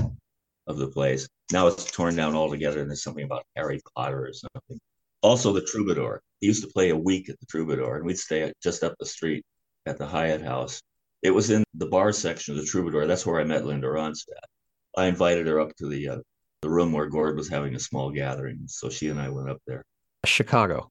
of 0.67 0.77
the 0.77 0.88
place. 0.88 1.27
Now 1.51 1.67
it's 1.67 1.89
torn 1.91 2.15
down 2.15 2.36
altogether, 2.36 2.81
and 2.81 2.89
there's 2.89 3.03
something 3.03 3.23
about 3.23 3.45
Harry 3.55 3.81
Potter 3.95 4.27
or 4.27 4.33
something. 4.33 4.79
Also, 5.21 5.53
the 5.53 5.62
Troubadour. 5.62 6.21
He 6.41 6.47
used 6.47 6.63
to 6.63 6.71
play 6.71 6.89
a 6.89 6.97
week 6.97 7.29
at 7.29 7.39
the 7.39 7.45
Troubadour, 7.47 7.97
and 7.97 8.05
we'd 8.05 8.19
stay 8.19 8.51
just 8.62 8.83
up 8.83 8.95
the 8.99 9.05
street 9.05 9.43
at 9.86 9.97
the 9.97 10.05
Hyatt 10.05 10.41
House. 10.41 10.81
It 11.23 11.31
was 11.31 11.49
in 11.49 11.63
the 11.73 11.88
bar 11.88 12.12
section 12.12 12.55
of 12.55 12.62
the 12.62 12.67
Troubadour. 12.67 13.07
That's 13.07 13.25
where 13.25 13.39
I 13.39 13.43
met 13.43 13.65
Linda 13.65 13.88
Ronstadt. 13.88 14.45
I 14.95 15.05
invited 15.05 15.47
her 15.47 15.60
up 15.60 15.75
to 15.77 15.88
the 15.88 16.10
uh, 16.10 16.17
the 16.62 16.69
room 16.69 16.91
where 16.91 17.07
Gord 17.07 17.38
was 17.38 17.49
having 17.49 17.75
a 17.75 17.79
small 17.79 18.12
gathering, 18.12 18.63
so 18.67 18.89
she 18.89 19.10
and 19.10 19.19
I 19.19 19.29
went 19.29 19.49
up 19.49 19.62
there. 19.67 19.83
Chicago. 20.25 20.89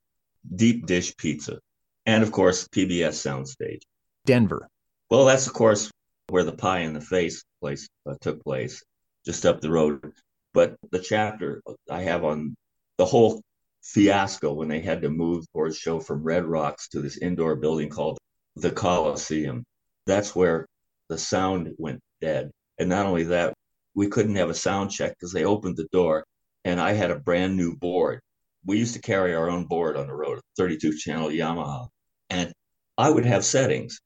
Deep 0.55 0.87
dish 0.87 1.17
pizza, 1.17 1.59
and 2.07 2.23
of 2.23 2.33
course 2.33 2.69
PBS 2.69 3.21
Soundstage. 3.21 3.83
Denver. 4.25 4.69
Well, 5.11 5.25
that's 5.25 5.47
of 5.47 5.53
course 5.53 5.91
where 6.29 6.45
the 6.45 6.53
pie 6.53 6.81
in 6.81 6.93
the 6.95 7.01
face 7.01 7.45
place 7.61 7.89
uh, 8.09 8.15
took 8.21 8.43
place, 8.43 8.83
just 9.25 9.47
up 9.47 9.61
the 9.61 9.71
road. 9.71 10.13
But 10.53 10.77
the 10.91 10.99
chapter 10.99 11.63
I 11.91 12.03
have 12.03 12.25
on 12.25 12.55
the 12.97 13.05
whole 13.05 13.43
fiasco 13.83 14.53
when 14.53 14.69
they 14.69 14.81
had 14.81 15.03
to 15.03 15.09
move 15.09 15.45
Gord's 15.55 15.79
show 15.79 16.01
from 16.01 16.23
Red 16.23 16.45
Rocks 16.45 16.89
to 16.89 17.01
this 17.01 17.19
indoor 17.19 17.57
building 17.57 17.89
called 17.89 18.19
the 18.57 18.71
Coliseum. 18.71 19.65
That's 20.07 20.35
where 20.35 20.67
the 21.09 21.19
sound 21.19 21.75
went 21.79 22.01
dead. 22.21 22.51
And 22.79 22.89
not 22.89 23.07
only 23.07 23.25
that, 23.25 23.55
we 23.95 24.09
couldn't 24.09 24.37
have 24.37 24.51
a 24.51 24.55
sound 24.55 24.91
check 24.91 25.13
because 25.13 25.33
they 25.33 25.45
opened 25.45 25.77
the 25.77 25.89
door 25.93 26.25
and 26.65 26.81
I 26.81 26.93
had 26.93 27.11
a 27.11 27.19
brand 27.19 27.57
new 27.57 27.77
board. 27.77 28.21
We 28.65 28.79
used 28.79 28.95
to 28.95 29.01
carry 29.01 29.35
our 29.35 29.49
own 29.49 29.67
board 29.67 29.97
on 29.97 30.09
the 30.09 30.15
road, 30.15 30.39
a 30.39 30.43
32 30.57 30.99
channel 30.99 31.29
Yamaha. 31.29 31.89
And 32.29 32.53
I 32.99 33.11
would 33.11 33.25
have 33.25 33.45
settings. 33.45 34.01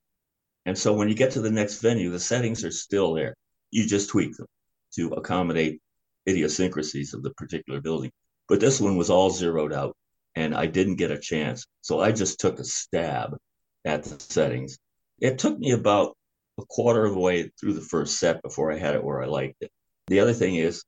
And 0.65 0.77
so 0.77 0.93
when 0.93 1.09
you 1.09 1.15
get 1.15 1.31
to 1.31 1.41
the 1.41 1.51
next 1.51 1.81
venue, 1.81 2.09
the 2.11 2.19
settings 2.19 2.63
are 2.63 2.71
still 2.71 3.13
there. 3.13 3.35
You 3.71 3.87
just 3.87 4.09
tweak 4.09 4.35
them 4.37 4.47
to 4.95 5.09
accommodate 5.13 5.81
idiosyncrasies 6.27 7.13
of 7.13 7.23
the 7.23 7.31
particular 7.31 7.81
building. 7.81 8.11
But 8.47 8.59
this 8.59 8.79
one 8.79 8.97
was 8.97 9.09
all 9.09 9.29
zeroed 9.29 9.73
out 9.73 9.95
and 10.35 10.55
I 10.55 10.65
didn't 10.65 10.95
get 10.95 11.11
a 11.11 11.19
chance. 11.19 11.65
So 11.81 11.99
I 11.99 12.11
just 12.11 12.39
took 12.39 12.59
a 12.59 12.63
stab 12.63 13.37
at 13.85 14.03
the 14.03 14.19
settings. 14.19 14.77
It 15.19 15.39
took 15.39 15.57
me 15.57 15.71
about 15.71 16.15
a 16.59 16.65
quarter 16.65 17.05
of 17.05 17.13
the 17.13 17.19
way 17.19 17.51
through 17.59 17.73
the 17.73 17.81
first 17.81 18.19
set 18.19 18.41
before 18.41 18.71
I 18.71 18.77
had 18.77 18.95
it 18.95 19.03
where 19.03 19.21
I 19.21 19.27
liked 19.27 19.61
it. 19.61 19.71
The 20.07 20.19
other 20.19 20.33
thing 20.33 20.55
is 20.55 20.83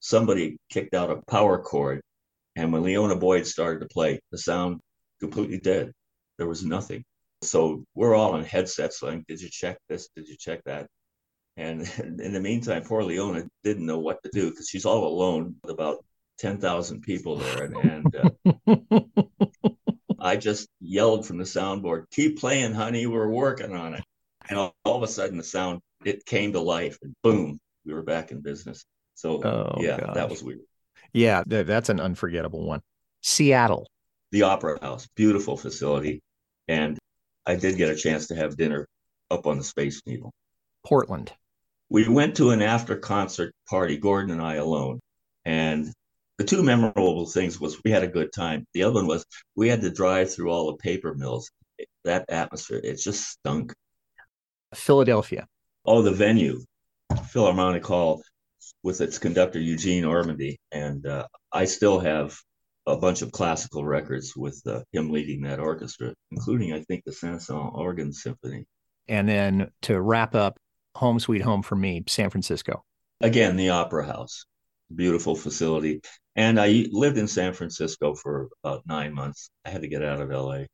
somebody 0.00 0.58
kicked 0.70 0.94
out 0.94 1.10
a 1.10 1.22
power 1.28 1.58
cord, 1.58 2.02
and 2.56 2.72
when 2.72 2.82
Liona 2.82 3.18
Boyd 3.18 3.46
started 3.46 3.80
to 3.80 3.92
play, 3.92 4.20
the 4.30 4.38
sound 4.38 4.80
completely 5.20 5.58
dead. 5.58 5.92
There 6.38 6.48
was 6.48 6.64
nothing. 6.64 7.04
So 7.46 7.84
we're 7.94 8.14
all 8.14 8.32
on 8.32 8.44
headsets 8.44 9.02
like, 9.02 9.26
did 9.26 9.40
you 9.40 9.48
check 9.48 9.78
this? 9.88 10.08
Did 10.14 10.28
you 10.28 10.36
check 10.36 10.62
that? 10.64 10.86
And 11.56 11.80
in 11.98 12.32
the 12.32 12.40
meantime, 12.40 12.84
poor 12.84 13.02
Liona 13.02 13.46
didn't 13.64 13.86
know 13.86 13.98
what 13.98 14.22
to 14.22 14.30
do 14.32 14.50
because 14.50 14.68
she's 14.68 14.84
all 14.84 15.06
alone 15.06 15.56
with 15.62 15.72
about 15.72 16.04
10,000 16.38 17.02
people 17.02 17.36
there. 17.36 17.64
And, 17.64 17.76
and 17.76 18.16
uh, 18.16 19.02
I 20.18 20.36
just 20.36 20.68
yelled 20.80 21.26
from 21.26 21.38
the 21.38 21.44
soundboard, 21.44 22.04
keep 22.10 22.38
playing, 22.38 22.74
honey. 22.74 23.06
We're 23.06 23.28
working 23.28 23.74
on 23.74 23.94
it. 23.94 24.04
And 24.48 24.58
all, 24.58 24.74
all 24.84 24.96
of 24.96 25.02
a 25.02 25.08
sudden, 25.08 25.38
the 25.38 25.44
sound, 25.44 25.80
it 26.04 26.24
came 26.24 26.52
to 26.52 26.60
life 26.60 26.98
and 27.02 27.14
boom, 27.22 27.58
we 27.84 27.94
were 27.94 28.02
back 28.02 28.30
in 28.30 28.42
business. 28.42 28.84
So 29.14 29.42
oh, 29.42 29.80
yeah, 29.80 29.98
gosh. 29.98 30.14
that 30.14 30.28
was 30.28 30.42
weird. 30.42 30.60
Yeah, 31.12 31.42
th- 31.48 31.66
that's 31.66 31.88
an 31.88 32.00
unforgettable 32.00 32.66
one. 32.66 32.82
Seattle, 33.22 33.88
the 34.30 34.42
Opera 34.42 34.78
House, 34.80 35.08
beautiful 35.16 35.56
facility, 35.56 36.20
and 36.68 36.98
I 37.46 37.56
did 37.56 37.76
get 37.76 37.90
a 37.90 37.96
chance 37.96 38.26
to 38.28 38.36
have 38.36 38.56
dinner 38.56 38.88
up 39.30 39.46
on 39.46 39.58
the 39.58 39.64
Space 39.64 40.02
Needle. 40.06 40.32
Portland. 40.84 41.32
We 41.88 42.08
went 42.08 42.36
to 42.36 42.50
an 42.50 42.62
after 42.62 42.96
concert 42.96 43.54
party, 43.68 43.96
Gordon 43.96 44.32
and 44.32 44.42
I 44.42 44.54
alone, 44.56 45.00
and 45.44 45.92
the 46.38 46.44
two 46.44 46.62
memorable 46.62 47.26
things 47.26 47.60
was 47.60 47.82
we 47.84 47.90
had 47.90 48.02
a 48.02 48.08
good 48.08 48.32
time. 48.32 48.66
The 48.74 48.82
other 48.82 48.94
one 48.94 49.06
was 49.06 49.24
we 49.54 49.68
had 49.68 49.80
to 49.82 49.90
drive 49.90 50.32
through 50.32 50.50
all 50.50 50.66
the 50.66 50.76
paper 50.76 51.14
mills. 51.14 51.50
That 52.04 52.24
atmosphere, 52.28 52.80
it 52.82 52.96
just 52.96 53.28
stunk. 53.28 53.72
Philadelphia. 54.74 55.46
Oh, 55.84 56.02
the 56.02 56.12
venue. 56.12 56.62
Philharmonic 57.28 57.86
Hall 57.86 58.22
with 58.82 59.00
its 59.00 59.18
conductor 59.18 59.60
Eugene 59.60 60.04
Ormandy, 60.04 60.56
and 60.72 61.06
uh, 61.06 61.26
I 61.52 61.64
still 61.64 62.00
have 62.00 62.36
a 62.86 62.96
bunch 62.96 63.22
of 63.22 63.32
classical 63.32 63.84
records 63.84 64.36
with 64.36 64.60
uh, 64.66 64.80
him 64.92 65.10
leading 65.10 65.42
that 65.42 65.58
orchestra, 65.58 66.14
including 66.30 66.72
I 66.72 66.82
think 66.82 67.02
the 67.04 67.12
Saint-Saëns 67.12 67.74
Organ 67.74 68.12
Symphony. 68.12 68.64
And 69.08 69.28
then 69.28 69.70
to 69.82 70.00
wrap 70.00 70.34
up, 70.34 70.58
home 70.94 71.20
sweet 71.20 71.42
home 71.42 71.62
for 71.62 71.76
me, 71.76 72.02
San 72.06 72.30
Francisco. 72.30 72.84
Again, 73.20 73.56
the 73.56 73.70
Opera 73.70 74.06
House, 74.06 74.46
beautiful 74.94 75.34
facility, 75.34 76.00
and 76.36 76.60
I 76.60 76.86
lived 76.90 77.18
in 77.18 77.28
San 77.28 77.52
Francisco 77.52 78.14
for 78.14 78.48
about 78.62 78.86
nine 78.86 79.14
months. 79.14 79.50
I 79.64 79.70
had 79.70 79.82
to 79.82 79.88
get 79.88 80.02
out 80.02 80.20
of 80.20 80.30
LA, 80.30 80.64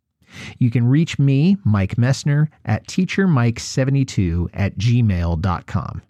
You 0.59 0.69
can 0.69 0.87
reach 0.87 1.17
me, 1.17 1.57
Mike 1.63 1.95
Messner, 1.95 2.49
at 2.65 2.85
teachermike72 2.87 4.49
at 4.53 4.77
gmail.com. 4.77 6.01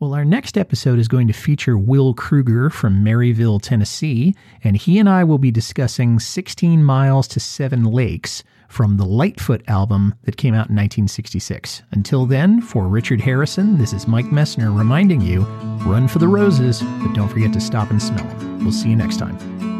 Well, 0.00 0.14
our 0.14 0.24
next 0.24 0.58
episode 0.58 0.98
is 0.98 1.08
going 1.08 1.28
to 1.28 1.34
feature 1.34 1.78
Will 1.78 2.14
Kruger 2.14 2.70
from 2.70 3.04
Maryville, 3.04 3.60
Tennessee, 3.60 4.34
and 4.64 4.74
he 4.76 4.98
and 4.98 5.08
I 5.08 5.24
will 5.24 5.38
be 5.38 5.50
discussing 5.50 6.18
16 6.18 6.82
Miles 6.82 7.28
to 7.28 7.38
Seven 7.38 7.84
Lakes 7.84 8.42
from 8.70 8.96
the 8.96 9.04
Lightfoot 9.04 9.62
album 9.68 10.14
that 10.22 10.36
came 10.36 10.54
out 10.54 10.70
in 10.70 10.76
1966. 10.76 11.82
Until 11.90 12.24
then, 12.24 12.62
for 12.62 12.86
Richard 12.86 13.20
Harison, 13.20 13.76
this 13.76 13.92
is 13.92 14.06
Mike 14.06 14.26
Messner 14.26 14.74
reminding 14.74 15.20
you 15.20 15.40
run 15.84 16.06
for 16.06 16.20
the 16.20 16.28
roses, 16.28 16.80
but 16.80 17.12
don't 17.12 17.28
forget 17.28 17.52
to 17.52 17.60
stop 17.60 17.90
and 17.90 18.00
smell. 18.00 18.26
We'll 18.60 18.72
see 18.72 18.88
you 18.88 18.96
next 18.96 19.18
time. 19.18 19.79